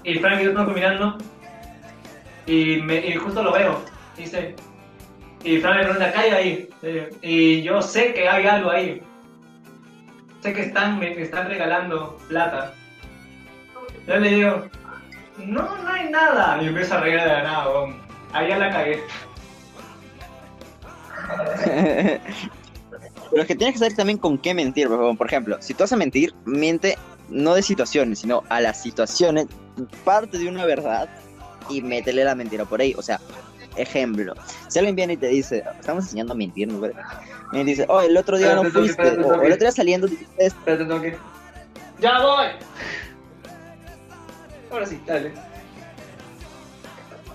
Y 0.05 0.19
Frank 0.19 0.41
y 0.41 0.45
yo 0.45 0.51
estamos 0.51 0.69
caminando. 0.73 1.19
Y, 2.47 2.77
me, 2.83 2.97
y 3.07 3.15
justo 3.15 3.43
lo 3.43 3.53
veo. 3.53 3.81
Dice. 4.17 4.55
Y 5.45 5.59
Frank 5.59 5.77
me 5.77 5.83
pregunta, 5.83 6.13
¿qué 6.13 6.19
hay 6.19 6.31
ahí? 6.31 6.69
Eh, 6.83 7.11
Y 7.23 7.63
yo 7.63 7.83
sé 7.83 8.15
que 8.15 8.29
hay 8.29 8.47
algo 8.47 8.71
ahí. 8.71 9.03
Sé 10.41 10.53
que 10.53 10.63
están, 10.63 10.99
me, 10.99 11.21
están 11.21 11.49
regalando 11.49 12.19
plata. 12.29 12.75
Yo 14.07 14.17
le 14.17 14.31
digo, 14.31 14.69
no, 15.39 15.83
no 15.83 15.89
hay 15.89 16.11
nada. 16.11 16.63
Y 16.63 16.67
empiezo 16.67 16.95
a 16.95 17.01
reír 17.01 17.21
de 17.21 17.27
la 17.27 17.43
nada, 17.43 17.69
weón. 17.69 17.97
Ahí 18.33 18.49
ya 18.49 18.59
la 18.59 18.71
cagué. 18.71 19.03
Pero 23.31 23.43
es 23.43 23.49
que 23.49 23.55
tienes 23.55 23.75
que 23.75 23.79
saber 23.79 23.97
también 23.97 24.19
con 24.19 24.37
qué 24.39 24.53
mentir, 24.53 24.89
favor. 24.89 25.17
Por 25.17 25.27
ejemplo, 25.27 25.57
si 25.61 25.75
tú 25.75 25.85
vas 25.85 25.93
a 25.93 25.97
mentir, 25.97 26.35
miente 26.45 26.99
no 27.31 27.55
de 27.55 27.63
situaciones, 27.63 28.19
sino 28.19 28.43
a 28.49 28.61
las 28.61 28.83
situaciones, 28.83 29.47
parte 30.05 30.39
de 30.39 30.49
una 30.49 30.67
verdad 30.67 31.09
y 31.71 31.81
métele 31.81 32.25
la 32.25 32.35
mentira 32.35 32.65
por 32.65 32.81
ahí. 32.81 32.95
O 32.99 33.03
sea, 33.03 33.21
ejemplo, 33.77 34.35
si 34.69 34.79
alguien 34.79 34.97
viene 34.97 35.13
y 35.15 35.17
te 35.17 35.29
dice, 35.29 35.63
estamos 35.79 36.05
enseñando 36.05 36.33
a 36.33 36.37
mentir, 36.37 36.69
¿no? 36.69 36.81
Y 37.53 37.65
dice, 37.65 37.85
oh, 37.89 38.01
el 38.01 38.17
otro 38.17 38.39
día 38.39 38.55
no 38.55 38.65
fuiste, 38.65 39.03
o, 39.03 39.43
el 39.43 39.53
otro 39.53 39.57
día 39.65 39.73
saliendo. 39.73 40.09
Espérate. 40.39 41.19
¡Ya 42.01 42.21
voy! 42.21 42.47
Ahora 44.71 44.87
sí, 44.87 45.01
dale. 45.07 45.33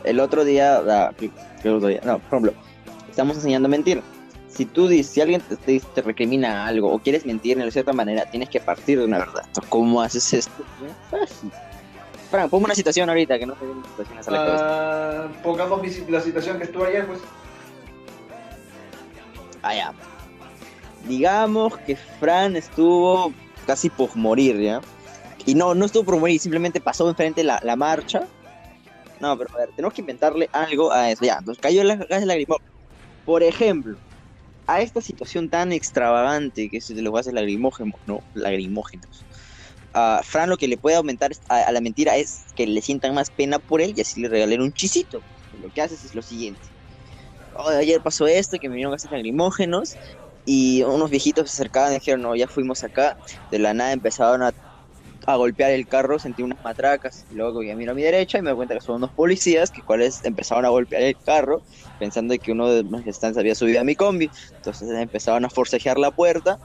el 0.04 0.20
otro 0.20 0.44
día, 0.46 0.78
ah, 0.88 1.12
¿qué- 1.18 1.32
qué 1.62 1.70
otro 1.70 1.88
día? 1.90 2.02
No, 2.04 2.20
por 2.20 2.40
ejemplo, 2.40 2.54
estamos 3.10 3.36
enseñando 3.38 3.68
a 3.68 3.70
mentir. 3.70 4.02
Si 4.50 4.66
tú 4.66 4.88
dices, 4.88 5.14
si 5.14 5.22
alguien 5.22 5.42
te, 5.42 5.56
te, 5.58 5.80
te 5.80 6.02
recrimina 6.02 6.66
algo 6.66 6.92
o 6.92 6.98
quieres 7.00 7.26
mentir 7.26 7.58
de 7.58 7.70
cierta 7.72 7.94
manera, 7.94 8.26
tienes 8.32 8.50
que 8.50 8.60
partir 8.60 8.98
de 9.00 9.06
una 9.06 9.20
verdad. 9.20 9.44
¿cómo 9.70 10.02
haces 10.02 10.34
esto? 10.34 10.64
Fácil. 11.12 11.52
Fran, 12.30 12.50
ponme 12.50 12.66
una 12.66 12.76
situación 12.76 13.10
ahorita 13.10 13.40
que 13.40 13.46
no 13.46 13.54
te 13.54 13.66
situaciones 13.90 14.28
a 14.28 14.32
la 14.32 14.38
cabeza. 14.46 14.66
Ah, 14.70 15.28
pongamos 15.44 15.82
mi- 15.82 16.12
la 16.12 16.22
situación 16.22 16.58
que 16.58 16.66
estuvo 16.66 16.84
ayer, 16.86 17.06
pues. 17.08 17.20
Ah, 19.62 19.76
ya. 19.76 19.94
Digamos 21.08 21.78
que 21.80 21.96
Fran 21.96 22.56
estuvo 22.56 23.34
casi 23.66 23.90
por 23.90 24.16
morir, 24.16 24.60
¿ya? 24.60 24.82
Y 25.46 25.56
no, 25.56 25.74
no 25.74 25.86
estuvo 25.86 26.04
por 26.04 26.20
morir, 26.20 26.40
simplemente 26.40 26.82
pasó 26.82 27.08
enfrente 27.10 27.44
la, 27.44 27.60
la 27.64 27.76
marcha. 27.76 28.28
No, 29.20 29.38
pero 29.38 29.50
a 29.56 29.60
ver, 29.60 29.70
tenemos 29.76 29.94
que 29.94 30.02
inventarle 30.02 30.50
algo 30.52 30.92
a 30.92 31.10
eso. 31.10 31.24
Ya, 31.26 31.40
nos 31.42 31.58
cayó 31.60 31.82
el 31.82 31.98
gas 31.98 32.26
lacrimógeno. 32.26 32.70
Por 33.26 33.44
ejemplo, 33.44 33.98
a 34.68 34.82
esta 34.82 35.02
situación 35.02 35.50
tan 35.50 35.72
extravagante 35.72 36.70
que 36.70 36.78
es 36.78 36.88
de 36.94 37.02
los 37.02 37.14
gases 37.14 37.34
lacrimógenos, 37.34 37.96
¿no? 38.06 38.20
Lagrimógenos. 38.34 39.26
A 39.94 40.22
Fran 40.24 40.50
lo 40.50 40.58
que 40.58 40.68
le 40.68 40.78
puede 40.78 40.96
aumentar 40.98 41.32
a, 41.50 41.72
la 41.72 41.82
mentira 41.82 42.18
es 42.18 42.48
que 42.56 42.68
le 42.68 42.82
sientan 42.82 43.14
más 43.16 43.30
pena 43.32 43.60
por 43.60 43.82
él 43.82 43.94
y 43.96 44.02
así 44.02 44.22
le 44.22 44.30
regalen 44.30 44.62
un 44.62 44.74
chisito. 44.74 45.26
Lo 45.52 45.72
que 45.72 45.82
haces 45.82 46.04
es 46.04 46.14
lo 46.16 46.22
siguiente. 46.22 46.70
"Oh, 47.54 47.70
ayer 47.70 48.02
pasó 48.02 48.28
esto, 48.28 48.58
que 48.60 48.70
me 48.70 48.76
vinieron 48.76 48.94
gases 48.94 49.12
lacrimógenos 49.12 49.98
y 50.46 50.84
unos 50.84 51.10
viejitos 51.10 51.52
se 51.52 51.62
acercaban 51.62 51.92
y 51.94 51.96
dijeron, 51.96 52.22
no, 52.22 52.36
ya 52.36 52.48
fuimos 52.48 52.84
acá. 52.84 53.18
De 53.52 53.60
la 53.60 53.74
nada 53.74 53.92
empezaron 53.94 54.44
a, 54.44 54.54
golpear 55.38 55.72
el 55.72 55.88
carro, 55.88 56.20
sentí 56.20 56.44
unas 56.44 56.60
matracas. 56.64 57.26
Y 57.30 57.36
luego 57.36 57.64
ya 57.64 57.76
miro 57.76 57.92
a 57.94 57.96
mi 57.96 58.04
derecha 58.04 58.38
y 58.38 58.42
me 58.42 58.52
doy 58.52 58.58
cuenta 58.58 58.76
que 58.76 58.82
son 58.82 58.96
unos 58.98 59.12
policías 59.14 59.72
que 59.72 59.84
cuales 59.84 60.24
empezaron 60.24 60.66
a 60.66 60.70
golpear 60.70 61.04
el 61.04 61.18
carro 61.24 61.64
pensando 61.98 62.36
que 62.42 62.52
uno 62.54 62.72
de 62.72 62.84
los 62.84 63.04
gestantes 63.04 63.38
había 63.38 63.56
subido 63.56 63.82
a 63.82 63.84
mi 63.84 63.96
combi. 63.96 64.32
Entonces 64.56 64.90
empezaron 64.92 65.46
a 65.46 65.50
forcejear 65.50 65.98
la 66.00 66.12
puerta 66.12 66.60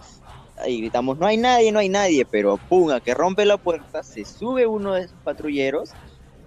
y 0.66 0.80
gritamos, 0.80 1.18
no 1.18 1.26
hay 1.26 1.36
nadie, 1.36 1.72
no 1.72 1.78
hay 1.78 1.88
nadie. 1.88 2.24
Pero 2.26 2.58
pum, 2.58 2.90
a 2.90 3.00
que 3.00 3.14
rompe 3.14 3.44
la 3.44 3.58
puerta, 3.58 4.02
se 4.02 4.24
sube 4.24 4.66
uno 4.66 4.94
de 4.94 5.02
esos 5.02 5.18
patrulleros 5.22 5.96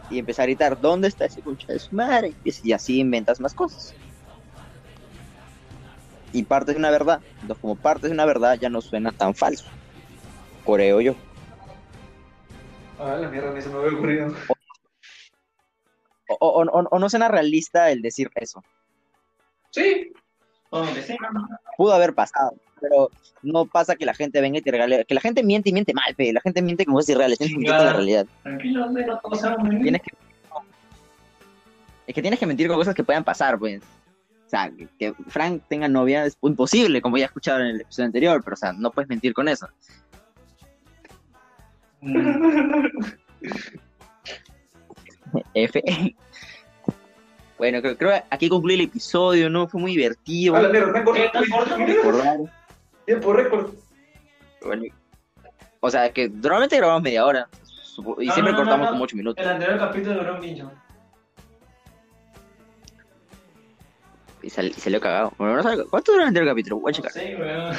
y 0.10 0.20
empieza 0.20 0.44
a 0.44 0.46
gritar, 0.46 0.80
¿dónde 0.80 1.08
está 1.08 1.26
ese 1.26 1.42
concha 1.42 1.74
de 1.74 1.80
su 1.80 1.96
madre? 1.96 2.36
Y 2.44 2.72
así 2.72 3.00
inventas 3.00 3.40
más 3.40 3.54
cosas 3.54 3.96
y 6.32 6.44
parte 6.44 6.74
de 6.74 6.78
una 6.78 6.92
verdad. 6.92 7.22
Entonces, 7.42 7.62
como 7.62 7.78
parte 7.78 8.08
de 8.08 8.14
una 8.14 8.26
verdad, 8.26 8.58
ya 8.60 8.70
no 8.70 8.82
suena 8.82 9.12
tan 9.14 9.34
falso. 9.34 9.66
Creo 10.66 11.00
yo. 11.00 11.14
Ah, 13.00 13.16
la 13.16 13.30
mierda, 13.30 13.54
ni 13.54 13.62
se 13.62 13.70
me 13.70 13.78
había 13.78 13.98
ocurrido. 13.98 14.36
O, 16.28 16.36
o- 16.40 16.64
o- 16.64 16.88
o 16.92 17.00
no 17.00 17.10
suena 17.10 17.30
realista 17.30 17.90
el 17.92 18.02
decir 18.02 18.30
eso. 18.36 18.66
Sí. 19.72 20.12
Pudo 21.78 21.94
haber 21.94 22.14
pasado, 22.14 22.58
pero 22.80 23.10
no 23.42 23.66
pasa 23.66 23.96
que 23.96 24.06
la 24.06 24.14
gente 24.14 24.42
venga 24.42 24.60
y 24.60 24.62
te 24.62 24.72
regale. 24.72 25.06
Que 25.06 25.16
la 25.16 25.22
gente 25.22 25.44
miente 25.44 25.70
y 25.70 25.74
miente 25.74 25.94
mal, 25.94 26.14
pe. 26.16 26.34
La 26.34 26.42
gente 26.42 26.62
miente 26.62 26.86
como 26.86 27.00
es 27.00 27.10
irreal. 27.10 27.38
Tienes 27.38 27.54
que 27.54 27.58
mentir 27.58 27.72
con 27.72 27.78
la 27.78 27.84
Chingada. 27.84 27.94
realidad. 27.94 28.28
Tranquilo, 28.44 28.86
no. 28.88 29.82
Tienes 29.82 30.02
que. 30.02 30.12
Es 32.08 32.14
que 32.14 32.22
tienes 32.22 32.40
que 32.40 32.46
mentir 32.46 32.68
con 32.68 32.78
cosas 32.78 32.94
que 32.94 33.04
puedan 33.04 33.24
pasar, 33.24 33.58
pues. 33.58 33.82
O 33.82 34.50
sea, 34.50 34.72
que, 35.00 35.14
Frank 35.28 35.64
tenga 35.68 35.88
novia 35.88 36.26
es 36.26 36.38
imposible, 36.42 37.02
como 37.02 37.18
ya 37.18 37.26
escucharon 37.26 37.66
en 37.68 37.76
el 37.76 37.82
episodio 37.82 38.06
anterior, 38.06 38.44
pero 38.44 38.54
o 38.54 38.58
sea, 38.58 38.74
no 38.74 38.92
puedes 38.92 39.10
mentir 39.10 39.34
con 39.34 39.48
eso. 39.48 39.68
F. 45.54 45.84
Bueno, 47.58 47.82
creo, 47.82 47.98
creo 47.98 48.12
que 48.12 48.24
aquí 48.30 48.50
concluye 48.50 48.76
el 48.76 48.82
episodio, 48.82 49.50
¿no? 49.50 49.68
Fue 49.68 49.82
muy 49.82 49.92
divertido. 49.92 50.54
¿Qué 50.56 51.30
tal, 51.34 51.46
por 51.46 51.68
favor? 51.68 51.88
recordar. 51.88 52.40
Tiempo 53.06 53.34
récord. 53.34 53.74
Bueno, 54.64 54.84
o 55.80 55.90
sea, 55.90 56.12
que 56.12 56.30
normalmente 56.30 56.78
grabamos 56.78 57.04
media 57.04 57.26
hora. 57.26 57.48
Y 58.20 58.26
No, 58.28 58.34
siempre 58.34 58.52
no, 58.52 58.52
no, 58.52 58.58
cortamos 58.58 58.86
no. 58.88 58.92
como 58.92 59.04
8 59.04 59.16
minutos. 59.16 59.44
El 59.46 59.52
anterior 59.52 59.80
capítulo 59.80 60.16
duró 60.20 60.34
un 60.36 60.42
pincho. 60.42 60.72
Y, 64.42 64.50
sal- 64.50 64.68
y 64.68 64.74
salió 64.74 65.00
cagado. 65.00 65.32
Bueno, 65.38 65.56
no 65.56 65.64
sabe- 65.64 65.86
¿Cuánto 65.90 66.12
duró 66.12 66.24
el 66.24 66.28
anterior 66.30 66.52
capítulo? 66.52 66.80
Voy 66.80 66.90
a 66.90 66.92
No 66.92 66.96
checar. 66.98 67.12
sé, 67.12 67.36
weón. 67.36 67.76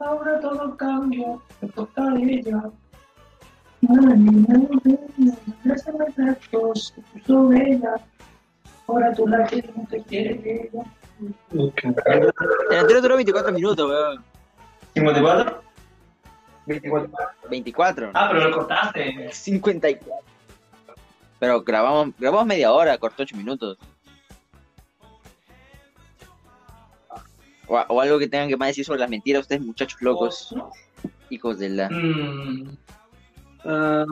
Ahora 0.00 0.40
todo 0.40 0.76
cambia, 0.76 1.36
me 1.60 1.68
toca 1.68 2.02
a 2.02 2.16
ella. 2.18 2.62
Tú 3.80 3.94
la 3.94 4.14
quieres, 4.14 5.38
no 7.80 7.98
te 9.90 10.02
quiere 10.04 10.70
ella. 10.72 10.84
El 12.70 12.78
anterior 12.78 13.02
duró 13.02 13.16
24 13.16 13.52
minutos, 13.52 13.88
weón. 13.88 14.24
¿54? 14.94 15.60
24. 16.66 17.10
24. 17.50 18.10
Ah, 18.14 18.28
pero 18.30 18.48
lo 18.48 18.56
cortaste. 18.56 19.28
54. 19.32 20.12
Pero 21.38 21.62
grabamos, 21.62 22.14
grabamos 22.18 22.46
media 22.46 22.72
hora, 22.72 22.96
cortó 22.98 23.22
8 23.22 23.36
minutos. 23.36 23.78
O, 27.66 27.76
o 27.76 28.00
algo 28.00 28.18
que 28.18 28.28
tengan 28.28 28.48
que 28.48 28.56
más 28.56 28.68
decir 28.68 28.84
sobre 28.84 29.00
las 29.00 29.08
mentiras, 29.10 29.42
ustedes 29.42 29.62
muchachos 29.62 30.00
locos, 30.02 30.52
¿No? 30.54 30.70
hijos 31.30 31.58
de 31.58 31.68
la... 31.70 31.88
Mm, 31.88 32.76
Ah, 33.64 34.04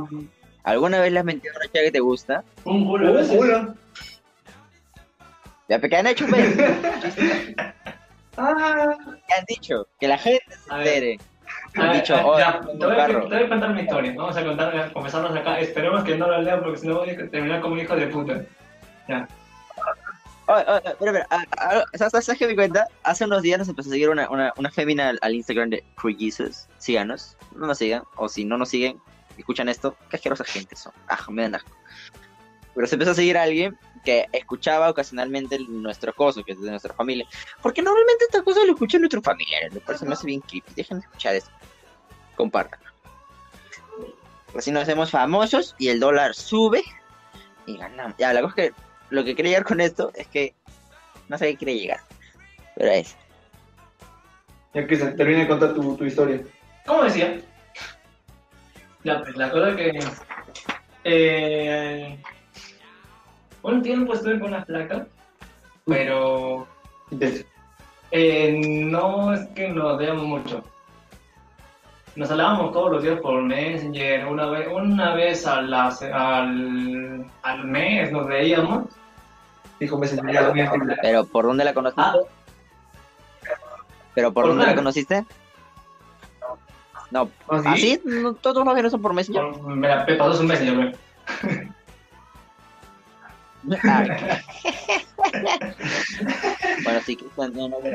¿Alguna 0.63 1.01
vez 1.01 1.13
le 1.13 1.19
has 1.19 1.25
mentido 1.25 1.53
a 1.53 1.57
una 1.57 1.67
chica 1.67 1.81
que 1.81 1.91
te 1.91 1.99
gusta? 1.99 2.45
un 2.65 2.87
culo 2.87 3.75
Ya, 5.71 5.81
¿qué 5.81 5.97
han 5.97 6.07
hecho, 6.09 6.27
pues? 6.27 6.57
Ah, 8.37 8.97
¿Qué 9.29 9.35
han 9.35 9.45
dicho? 9.47 9.87
Que 10.01 10.09
la 10.09 10.19
gente 10.19 10.45
se 10.49 10.75
entere. 10.75 11.19
A 11.77 11.83
Han 11.83 11.89
ver, 11.93 12.01
dicho, 12.01 12.15
oh, 12.25 12.39
ya, 12.39 12.61
te, 12.61 12.67
voy 12.67 12.79
te 12.79 13.37
voy 13.37 13.45
a 13.45 13.49
contar 13.49 13.75
mi 13.75 13.83
historia. 13.83 14.15
Vamos 14.17 14.37
a 14.37 14.45
contar, 14.45 14.93
comenzarnos 14.93 15.37
acá. 15.37 15.61
Esperemos 15.61 16.03
que 16.03 16.17
no 16.17 16.27
lo 16.27 16.43
lean 16.43 16.61
porque 16.63 16.79
si 16.79 16.89
no 16.89 16.99
voy 16.99 17.11
a 17.11 17.31
terminar 17.31 17.61
como 17.61 17.75
un 17.75 17.81
hijo 17.81 17.95
de 17.95 18.09
puta. 18.09 18.43
Ya. 19.09 19.29
Oye, 20.47 20.65
oye, 20.67 20.89
espera, 20.89 21.11
espera. 21.13 21.27
Ah, 21.31 21.45
ah, 21.59 21.85
¿Sabes, 21.95 22.25
¿Sabes 22.25 22.39
qué 22.39 22.49
me 22.49 22.57
cuenta? 22.57 22.89
Hace 23.05 23.25
unos 23.25 23.43
días 23.43 23.61
nos 23.61 23.69
empezó 23.69 23.91
a 23.91 23.93
seguir 23.93 24.11
una, 24.11 24.29
una, 24.29 24.53
una 24.57 24.71
fémina 24.73 25.11
al, 25.11 25.19
al 25.23 25.35
Instagram 25.35 25.71
de 25.71 25.85
Free 25.97 26.17
Jesus. 26.19 26.67
Síganos. 26.79 27.37
No 27.55 27.69
nos 27.69 27.79
sigan. 27.79 28.03
O 28.17 28.29
si 28.29 28.45
no 28.45 28.59
nos 28.59 28.71
siguen, 28.71 29.01
escuchan 29.39 29.69
esto. 29.69 29.97
Qué 30.09 30.17
asquerosa 30.17 30.43
gente 30.43 30.75
son. 30.75 30.93
Ah, 31.09 31.19
me 31.29 31.43
dan 31.43 31.55
asco. 31.55 31.71
Pero 32.75 32.87
se 32.89 32.97
empezó 32.97 33.13
a 33.13 33.15
seguir 33.15 33.39
a 33.39 33.43
alguien 33.43 33.79
que 34.05 34.27
escuchaba 34.33 34.91
ocasionalmente 34.91 35.59
nuestro 35.69 36.15
coso, 36.15 36.43
que 36.45 36.53
es 36.53 36.61
de 36.61 36.71
nuestra 36.71 36.95
familia. 36.95 37.27
Porque 37.63 37.83
normalmente 37.83 38.25
esta 38.25 38.43
cosa 38.43 38.65
lo 38.65 38.73
escuchan 38.73 39.01
nuestros 39.01 39.23
familiares. 39.23 39.73
Me 39.73 39.81
parece, 39.81 40.07
me 40.07 40.15
hace 40.15 40.27
bien 40.27 40.41
creepy. 40.41 40.73
Dejen 40.75 41.01
de 41.01 41.07
escuchar 41.07 41.35
esto. 41.35 41.51
Compartan. 42.37 42.81
Así 44.57 44.71
nos 44.71 44.83
hacemos 44.83 45.11
famosos 45.11 45.75
y 45.79 45.89
el 45.89 46.01
dólar 46.01 46.35
sube 46.35 46.83
y 47.67 47.77
ganamos. 47.77 48.17
Ya, 48.19 48.33
la 48.33 48.43
cosa 48.43 48.55
es 48.57 48.71
que 48.71 48.77
lo 49.11 49.25
que 49.25 49.35
quería 49.35 49.53
llegar 49.53 49.67
con 49.67 49.81
esto 49.81 50.11
es 50.15 50.27
que 50.27 50.55
no 51.29 51.39
sé 51.39 51.51
qué 51.51 51.57
quiere 51.57 51.79
llegar. 51.79 52.01
Pero 52.77 52.91
es. 52.91 53.17
Ya 54.75 54.87
que 54.87 54.97
se 54.97 55.11
termine 55.13 55.41
de 55.41 55.49
contar 55.49 55.75
tu, 55.75 55.97
tu 55.97 56.05
historia. 56.05 56.41
¿Cómo 56.87 57.05
decía? 57.05 57.41
Ya, 59.05 59.23
pues 59.23 59.37
la 59.37 59.51
cosa 59.51 59.77
que. 59.77 59.99
Eh, 61.05 62.19
un 63.63 63.83
tiempo 63.83 64.15
estuve 64.15 64.39
con 64.41 64.49
una 64.49 64.65
flaca, 64.65 65.07
pero 65.87 66.67
eh, 68.11 68.61
no 68.87 69.33
es 69.35 69.47
que 69.51 69.69
nos 69.69 69.99
veamos 69.99 70.25
mucho. 70.25 70.65
Nos 72.17 72.31
hablábamos 72.31 72.73
todos 72.73 72.91
los 72.93 73.03
días 73.03 73.21
por 73.21 73.41
Messenger, 73.43 74.27
una 74.27 74.47
vez, 74.47 74.69
una 74.71 75.15
vez 75.15 75.47
a 75.47 75.63
la- 75.63 75.87
al, 76.13 77.27
al 77.43 77.65
mes 77.65 78.11
nos 78.11 78.27
veíamos. 78.27 78.85
Dijo, 79.79 79.97
me 79.97 80.07
sentía 80.07 80.51
muy 80.51 80.61
activo. 80.61 80.85
Pero 81.01 81.25
¿por 81.25 81.45
dónde 81.47 81.65
la 81.65 81.73
conociste? 81.73 82.03
Ah. 82.05 82.15
¿Pero 84.15 84.33
por, 84.33 84.43
Por 84.45 84.53
dónde 84.53 84.67
la 84.67 84.75
conociste? 84.75 85.25
No, 87.13 87.29
¿Ah, 87.49 87.61
sí? 87.63 87.69
¿así? 87.69 88.01
No, 88.05 88.35
todos 88.35 88.65
los 88.65 88.75
videos 88.75 88.91
son 88.93 89.03
por 89.03 89.15
Messenger. 89.15 89.43
Por- 89.53 89.77
me 89.77 89.89
la 89.89 90.05
pasó 90.19 90.35
su 90.35 90.45
Messenger, 90.45 90.77
güey. 90.77 90.95
Bueno, 96.85 97.01
sí, 97.05 97.17
Cristian, 97.17 97.53
no, 97.55 97.69
no, 97.69 97.79
no, 97.81 97.91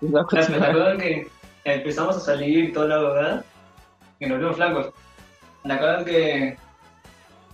no, 0.00 0.26
cosa 0.26 0.40
es 0.40 0.98
que 0.98 1.28
empezamos 1.64 2.16
a 2.16 2.20
salir 2.20 2.72
toda 2.72 2.88
la 2.88 2.98
verdad, 2.98 3.44
y 4.20 4.26
nos 4.26 4.38
vimos 4.38 4.56
flacos. 4.56 4.92
La 5.64 5.78
cosa 5.78 5.98
es 5.98 6.04
que 6.04 6.58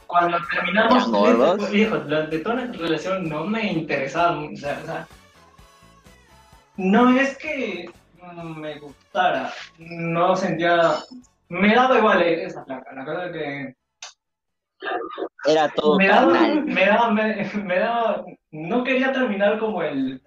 cuando 0.07 0.39
terminamos, 0.53 1.75
hijo, 1.75 1.99
durante 1.99 2.39
toda 2.39 2.57
nuestra 2.57 2.81
relación 2.83 3.29
no 3.29 3.45
me 3.45 3.73
interesaba, 3.73 4.39
o 4.39 4.57
sea, 4.57 4.81
o 4.83 4.87
sea, 4.87 5.07
no 6.77 7.19
es 7.19 7.37
que 7.39 7.91
me 8.57 8.79
gustara, 8.79 9.53
no 9.79 10.37
sentía, 10.37 10.99
me 11.49 11.75
daba 11.75 11.99
igual 11.99 12.23
esa 12.23 12.65
flaca. 12.65 12.93
La 12.93 13.05
cosa 13.05 13.33
que 13.33 13.75
Era 15.47 15.69
todo 15.71 15.99
me 15.99 16.07
daba, 16.07 16.33
carnal. 16.33 16.65
me 16.67 16.87
daba, 16.87 17.11
me, 17.11 17.51
me 17.65 17.79
daba, 17.79 18.25
no 18.51 18.85
quería 18.85 19.13
terminar 19.13 19.59
como 19.59 19.83
el, 19.83 20.21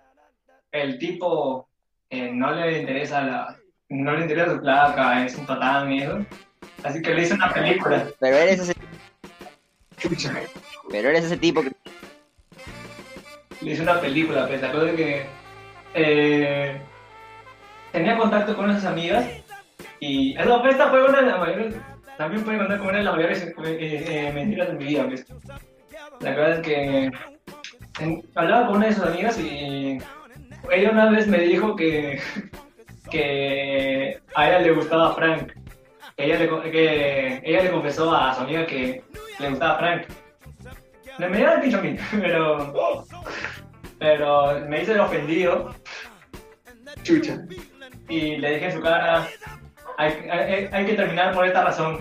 el 0.72 1.00
tipo 1.00 1.68
que 2.10 2.32
no 2.32 2.52
le 2.52 2.80
interesa 2.82 3.24
la, 3.24 3.58
no 3.90 4.14
le 4.14 4.22
interesa 4.22 4.52
su 4.54 4.62
placa, 4.62 5.26
es 5.26 5.36
un 5.38 5.46
patán 5.46 5.92
y 5.92 6.02
eso. 6.02 6.26
Así 6.84 7.02
que 7.02 7.14
le 7.14 7.24
hice 7.24 7.34
una 7.34 7.52
película. 7.52 8.08
Pero 8.20 8.36
eres 8.38 8.60
ese, 8.60 8.74
pero 10.90 11.10
eres 11.10 11.26
ese 11.26 11.38
tipo 11.38 11.64
que 11.64 11.72
Le 13.62 13.72
hice 13.72 13.82
una 13.82 14.00
película, 14.00 14.48
la 14.48 14.72
cosa 14.72 14.90
es 14.90 14.96
que 14.96 15.26
eh, 15.94 16.82
tenía 17.92 18.18
contacto 18.18 18.56
con 18.56 18.70
esas 18.70 18.86
amigas 18.86 19.26
y 20.00 20.38
esa, 20.38 20.62
pues, 20.62 20.74
esta 20.74 20.90
fue 20.90 21.08
una 21.08 21.22
de 21.22 21.28
las 21.28 21.40
mayores, 21.40 21.76
también 22.18 22.44
puede 22.44 22.58
contar 22.58 22.78
como 22.78 22.90
una 22.90 22.98
de 23.00 23.04
las 23.04 23.16
mayores 23.16 23.44
eh, 23.44 23.54
eh, 23.64 24.32
mentiras 24.34 24.68
de 24.70 24.74
mi 24.76 24.86
vida. 24.86 25.08
La 26.22 26.30
verdad 26.32 26.52
es 26.54 26.60
que 26.60 27.12
en- 28.00 28.24
hablaba 28.36 28.68
con 28.68 28.78
una 28.78 28.88
de 28.88 28.94
sus 28.94 29.06
amigas 29.06 29.40
y 29.40 29.98
ella 30.72 30.92
una 30.92 31.10
vez 31.10 31.28
me 31.28 31.40
dijo 31.40 31.76
que, 31.76 32.20
que 33.12 34.20
a 34.36 34.48
ella 34.50 34.60
le 34.60 34.72
gustaba 34.72 35.14
Frank. 35.16 35.52
Ella, 36.18 36.40
le, 36.40 36.72
que 36.72 37.42
ella 37.44 37.64
le 37.64 37.72
confesó 37.72 38.16
a 38.16 38.34
su 38.34 38.42
amiga 38.42 38.66
que 38.66 39.04
le 39.40 39.50
gustaba 39.50 39.80
Frank. 39.80 40.04
Me 41.20 41.38
dio 41.38 41.54
el 41.54 41.62
pincho 41.62 41.78
a 41.78 41.82
mí, 41.82 41.96
pero, 42.12 43.06
pero 44.00 44.60
me 44.68 44.82
hice 44.82 44.94
el 44.94 45.00
ofendido 45.02 45.74
Chucha. 47.04 47.38
y 48.10 48.38
le 48.38 48.54
dije 48.54 48.66
en 48.68 48.72
su 48.74 48.82
cara, 48.82 49.28
hay, 49.98 50.30
hay, 50.30 50.70
hay 50.72 50.86
que 50.86 50.94
terminar 50.94 51.34
por 51.34 51.46
esta 51.46 51.64
razón. 51.64 52.00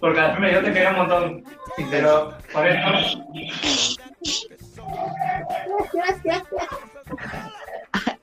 Porque 0.00 0.20
al 0.20 0.36
fin 0.36 0.44
yo 0.46 0.62
te 0.62 0.72
quería 0.72 0.90
un 0.90 0.96
montón, 0.96 1.44
pero 1.90 2.34
por 2.52 2.66
esto... 2.66 2.88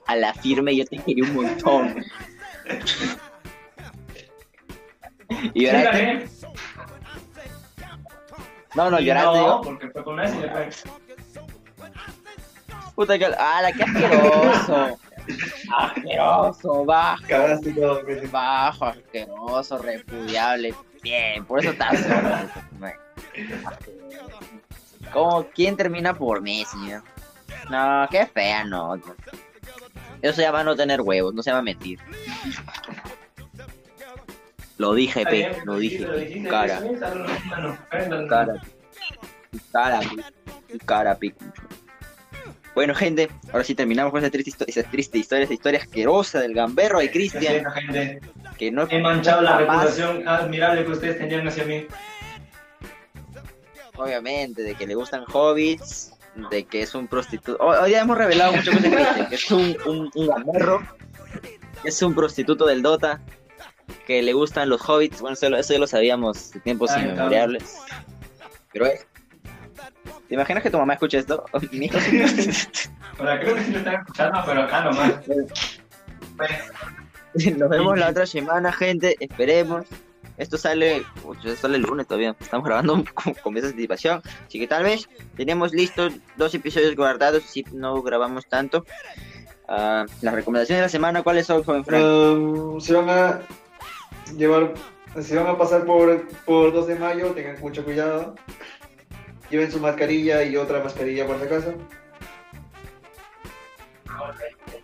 a 0.08 0.15
la 0.15 0.34
firme 0.36 0.75
yo 0.75 0.86
te 0.86 0.97
quería 0.97 1.23
un 1.23 1.36
montón. 1.36 2.03
Y 5.29 5.36
Sí, 5.62 5.65
lloraste. 5.65 6.06
gané. 6.06 6.25
No, 8.75 8.89
no, 8.91 8.99
Y 8.99 9.06
lloraste. 9.06 9.39
No, 9.39 9.62
porque 9.62 9.89
fue 9.89 10.03
con 10.03 10.19
y 10.19 10.41
después... 10.41 10.84
Puta 12.95 13.17
que. 13.17 13.25
¡Ah, 13.38 13.62
qué 13.75 13.84
asqueroso! 13.84 14.99
Asqueroso, 15.77 16.86
bajo, 16.86 17.23
bajo, 18.31 18.86
asqueroso, 18.86 19.77
repudiable. 19.77 20.73
Bien, 21.01 21.45
por 21.45 21.59
eso 21.59 21.71
estás 21.71 21.99
solo. 21.99 22.89
¿Cómo? 25.12 25.45
¿Quién 25.53 25.75
termina 25.75 26.13
por 26.13 26.41
Messi? 26.41 26.77
no? 26.77 27.03
No, 27.69 28.07
qué 28.09 28.25
fea, 28.25 28.63
no. 28.63 28.95
Eso 30.21 30.36
se 30.36 30.41
llama 30.41 30.63
no 30.63 30.75
tener 30.75 31.01
huevos, 31.01 31.33
no 31.33 31.43
se 31.43 31.51
llama 31.51 31.63
mentir. 31.63 31.99
Lo 34.77 34.93
dije, 34.93 35.25
pe, 35.25 35.62
lo 35.65 35.77
dije. 35.77 36.05
Tu 36.05 36.49
cara, 36.49 36.81
tu 36.81 38.27
cara, 38.27 38.62
tu 39.51 39.59
cara, 39.71 39.99
pe, 39.99 40.23
tu 40.71 40.86
cara, 40.86 41.15
pe. 41.15 41.36
Bueno, 42.75 42.95
gente, 42.95 43.29
ahora 43.51 43.63
sí 43.63 43.75
terminamos 43.75 44.12
con 44.12 44.21
esa 44.23 44.31
triste, 44.31 44.65
esa 44.67 44.83
triste 44.83 45.19
historia, 45.19 45.43
esa 45.45 45.53
historia 45.53 45.79
asquerosa 45.79 46.39
del 46.39 46.53
gamberro 46.55 46.99
de 46.99 47.12
Cristian, 47.12 47.63
que 48.57 48.71
no 48.71 48.88
He 48.89 48.99
manchado 48.99 49.41
la 49.43 49.57
reputación 49.57 50.27
admirable 50.27 50.83
que 50.83 50.91
ustedes 50.91 51.17
tenían 51.19 51.47
hacia 51.47 51.65
mí. 51.65 51.86
obviamente, 53.95 54.63
de 54.63 54.73
que 54.75 54.88
le 54.88 54.95
gustan 54.95 55.23
hobbits, 55.31 56.13
de 56.49 56.65
que 56.65 56.81
es 56.81 56.95
un 56.95 57.07
prostituto. 57.07 57.63
Hoy, 57.63 57.91
ya 57.91 58.01
hemos 58.01 58.17
revelado 58.17 58.53
mucho 58.53 58.71
cosas 58.71 58.83
de 58.83 58.95
Cristian, 58.95 59.29
que 59.29 59.36
es 59.36 59.51
un, 59.51 59.77
un, 59.86 60.12
un 60.15 60.27
gamberro, 60.27 60.81
que 61.83 61.89
es 61.89 62.01
un 62.01 62.15
prostituto 62.15 62.65
del 62.65 62.81
Dota, 62.81 63.21
que 64.07 64.23
le 64.23 64.33
gustan 64.33 64.69
los 64.69 64.81
hobbits. 64.89 65.21
Bueno, 65.21 65.36
eso, 65.36 65.47
eso 65.55 65.73
ya 65.73 65.79
lo 65.79 65.86
sabíamos 65.88 66.51
de 66.53 66.59
tiempos 66.62 66.89
Ay, 66.91 67.03
inmemoriales. 67.03 67.77
Pero 68.71 68.88
es. 68.88 69.05
¿Te 70.34 70.36
imaginas 70.36 70.63
que 70.63 70.72
tu 70.72 70.80
mamá 70.80 70.93
escucha 70.93 71.19
esto? 71.19 71.46
Creo 71.52 71.69
que 71.69 73.63
sí 73.65 73.72
lo 73.72 73.78
están 73.78 73.93
escuchando, 73.93 74.41
pero 74.43 74.63
acá 74.63 74.84
nomás. 74.86 75.13
Nos 77.56 77.69
vemos 77.69 78.00
la 78.00 78.10
otra 78.10 78.26
semana, 78.26 78.72
gente. 78.72 79.15
Esperemos. 79.19 79.86
Esto 80.39 80.58
sale, 80.58 81.04
esto 81.46 81.56
sale 81.56 81.78
el 81.78 81.84
lunes 81.84 82.08
todavía. 82.08 82.36
Estamos 82.39 82.65
grabando 82.65 83.04
con, 83.13 83.36
con 83.36 83.58
esa 83.58 83.67
anticipación. 83.67 84.24
Así 84.48 84.58
que 84.58 84.65
tal 84.67 84.86
vez 84.86 85.08
tenemos 85.38 85.72
listos 85.72 86.13
dos 86.36 86.52
episodios 86.56 86.96
guardados. 86.96 87.43
Si 87.43 87.63
no 87.72 88.02
grabamos 88.02 88.48
tanto. 88.48 88.88
Ah, 89.67 90.08
las 90.24 90.34
recomendaciones 90.34 90.80
de 90.80 90.86
la 90.86 90.89
semana, 90.89 91.22
¿cuáles 91.22 91.46
son, 91.46 91.63
joven 91.63 91.86
Frank? 91.86 92.04
Um, 92.04 92.82
se 92.82 92.93
van 92.96 93.08
a 93.08 93.39
llevar, 94.36 94.74
se 95.22 95.36
van 95.36 95.46
a 95.46 95.60
pasar 95.60 95.86
por, 95.86 96.28
por 96.43 96.74
2 96.74 96.88
de 96.88 96.96
mayo, 96.96 97.28
tengan 97.34 97.60
mucho 97.62 97.86
cuidado. 97.86 98.34
Lleven 99.53 99.71
su 99.71 99.79
mascarilla 99.79 100.43
y 100.43 100.57
otra 100.57 100.83
mascarilla 100.83 101.27
por 101.27 101.37
si 101.37 101.45
acaso. 101.45 101.75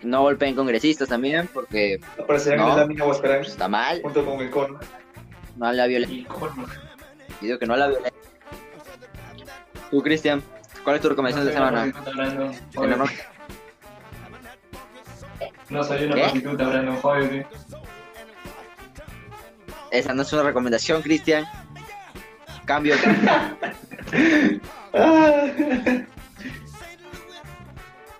No 0.04 0.22
golpeen 0.22 0.56
congresistas 0.56 1.10
también, 1.10 1.50
porque 1.52 2.00
Aparecerán 2.22 2.60
No. 2.60 2.80
en 2.80 2.96
la 3.00 3.06
esperan 3.12 3.42
está 3.42 3.68
mal. 3.68 4.00
junto 4.04 4.24
con 4.24 4.40
el 4.42 4.52
cono. 4.52 4.80
No 5.58 5.66
a 5.66 5.74
la 5.74 5.88
violencia. 5.88 6.28
Digo 7.42 7.58
que 7.58 7.66
no 7.66 7.74
a 7.74 7.78
la 7.78 7.88
violencia. 7.88 8.14
Tú, 9.90 10.04
Cristian, 10.04 10.44
¿cuál 10.84 10.98
es 10.98 11.02
tu 11.02 11.10
recomendación 11.10 11.48
de 11.48 11.52
la 11.52 11.58
semana? 11.58 11.92
Hablando, 12.06 13.06
No 15.70 15.84
soy 15.84 16.04
una 16.06 16.14
¿Qué? 16.16 16.22
prostituta 16.22 16.66
hablando, 16.68 16.94
joder. 17.02 17.32
sí. 17.32 17.42
Esa 19.90 20.14
no 20.14 20.22
es 20.22 20.32
una 20.32 20.44
recomendación, 20.44 21.02
Cristian. 21.02 21.46
Cambio. 22.66 22.94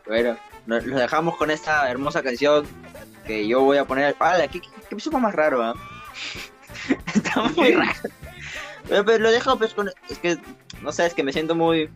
Bueno, 0.10 0.36
nos 0.66 0.84
los 0.88 1.00
dejamos 1.00 1.38
con 1.38 1.52
esta 1.52 1.88
hermosa 1.88 2.24
canción 2.24 2.66
que 3.28 3.48
yo 3.48 3.62
voy 3.62 3.78
a 3.78 3.86
poner. 3.86 4.16
¡Hala! 4.20 4.48
¿Qué, 4.48 4.60
qué, 4.60 4.68
qué 4.68 4.96
episodio 4.96 5.20
más 5.20 5.36
raro, 5.36 5.62
ah? 5.62 5.76
Está 7.14 7.44
muy 7.44 7.74
raro. 7.74 7.92
Pero, 8.88 9.06
pero 9.06 9.20
lo 9.20 9.32
dejo 9.32 9.56
pues 9.58 9.74
con. 9.76 9.92
Es 10.10 10.18
que, 10.18 10.38
no 10.82 10.92
sé, 10.92 11.06
es 11.06 11.14
que 11.14 11.24
me 11.24 11.32
siento 11.32 11.54
muy. 11.54 11.90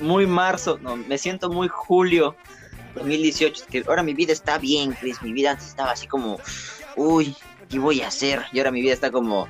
Muy 0.00 0.26
marzo, 0.26 0.78
no, 0.80 0.96
me 0.96 1.18
siento 1.18 1.50
muy 1.50 1.68
julio 1.68 2.34
2018. 2.94 3.62
Es 3.62 3.68
que 3.68 3.84
ahora 3.86 4.02
mi 4.02 4.14
vida 4.14 4.32
está 4.32 4.56
bien, 4.56 4.92
Chris. 4.94 5.20
Mi 5.22 5.34
vida 5.34 5.50
antes 5.50 5.68
estaba 5.68 5.92
así 5.92 6.06
como. 6.06 6.40
Uy, 6.96 7.36
¿qué 7.68 7.78
voy 7.78 8.00
a 8.00 8.08
hacer? 8.08 8.42
Y 8.52 8.58
ahora 8.58 8.70
mi 8.70 8.80
vida 8.80 8.94
está 8.94 9.10
como. 9.10 9.46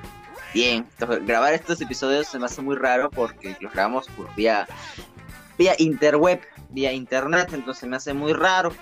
Bien. 0.52 0.86
Entonces, 0.98 1.26
grabar 1.26 1.54
estos 1.54 1.80
episodios 1.80 2.26
se 2.26 2.38
me 2.38 2.46
hace 2.46 2.62
muy 2.62 2.76
raro 2.76 3.10
porque 3.10 3.56
los 3.60 3.72
grabamos 3.72 4.06
por 4.08 4.34
vía 4.34 4.66
vía 5.58 5.74
interweb, 5.78 6.40
vía 6.70 6.92
internet, 6.92 7.50
entonces 7.52 7.88
me 7.88 7.96
hace 7.96 8.12
muy 8.12 8.32
raro. 8.32 8.72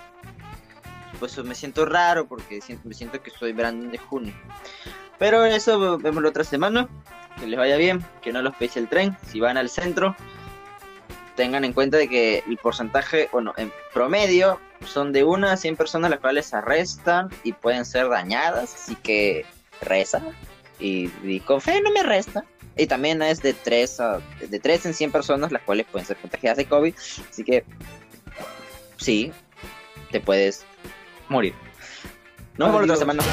Pues 1.19 1.37
me 1.43 1.53
siento 1.53 1.85
raro 1.85 2.27
porque 2.27 2.61
siento, 2.61 2.87
me 2.87 2.93
siento 2.93 3.21
que 3.21 3.29
soy 3.29 3.53
Brandon 3.53 3.91
de 3.91 3.97
junio. 3.97 4.33
Pero 5.19 5.45
eso 5.45 5.97
vemos 5.99 6.23
la 6.23 6.29
otra 6.29 6.43
semana. 6.43 6.89
Que 7.39 7.47
les 7.47 7.57
vaya 7.57 7.77
bien, 7.77 8.03
que 8.21 8.33
no 8.33 8.41
los 8.41 8.55
pese 8.55 8.79
el 8.79 8.89
tren. 8.89 9.15
Si 9.27 9.39
van 9.39 9.57
al 9.57 9.69
centro, 9.69 10.15
tengan 11.35 11.63
en 11.63 11.73
cuenta 11.73 11.97
de 11.97 12.09
que 12.09 12.43
el 12.47 12.57
porcentaje, 12.57 13.29
bueno, 13.31 13.53
en 13.57 13.71
promedio 13.93 14.59
son 14.85 15.13
de 15.13 15.23
una 15.23 15.53
a 15.53 15.57
100 15.57 15.77
personas 15.77 16.11
las 16.11 16.19
cuales 16.19 16.53
arrestan 16.53 17.29
y 17.43 17.53
pueden 17.53 17.85
ser 17.85 18.09
dañadas, 18.09 18.73
así 18.75 18.95
que 18.95 19.45
reza 19.81 20.21
y, 20.81 21.11
y 21.23 21.39
con 21.39 21.61
fe 21.61 21.81
no 21.81 21.91
me 21.91 22.03
resta. 22.03 22.45
Y 22.77 22.87
también 22.87 23.21
es 23.21 23.41
de 23.41 23.53
3, 23.53 23.99
a, 23.99 24.19
de 24.49 24.59
3 24.59 24.87
en 24.87 24.93
100 24.93 25.11
personas 25.11 25.51
las 25.51 25.61
cuales 25.63 25.85
pueden 25.91 26.07
ser 26.07 26.17
contagiadas 26.17 26.57
de 26.57 26.65
COVID, 26.65 26.93
así 27.29 27.43
que 27.43 27.65
sí, 28.97 29.31
te 30.11 30.19
puedes 30.19 30.65
morir. 31.27 31.53
No 32.57 32.71
por 32.71 32.83
otra 32.83 32.95
semana. 32.95 33.23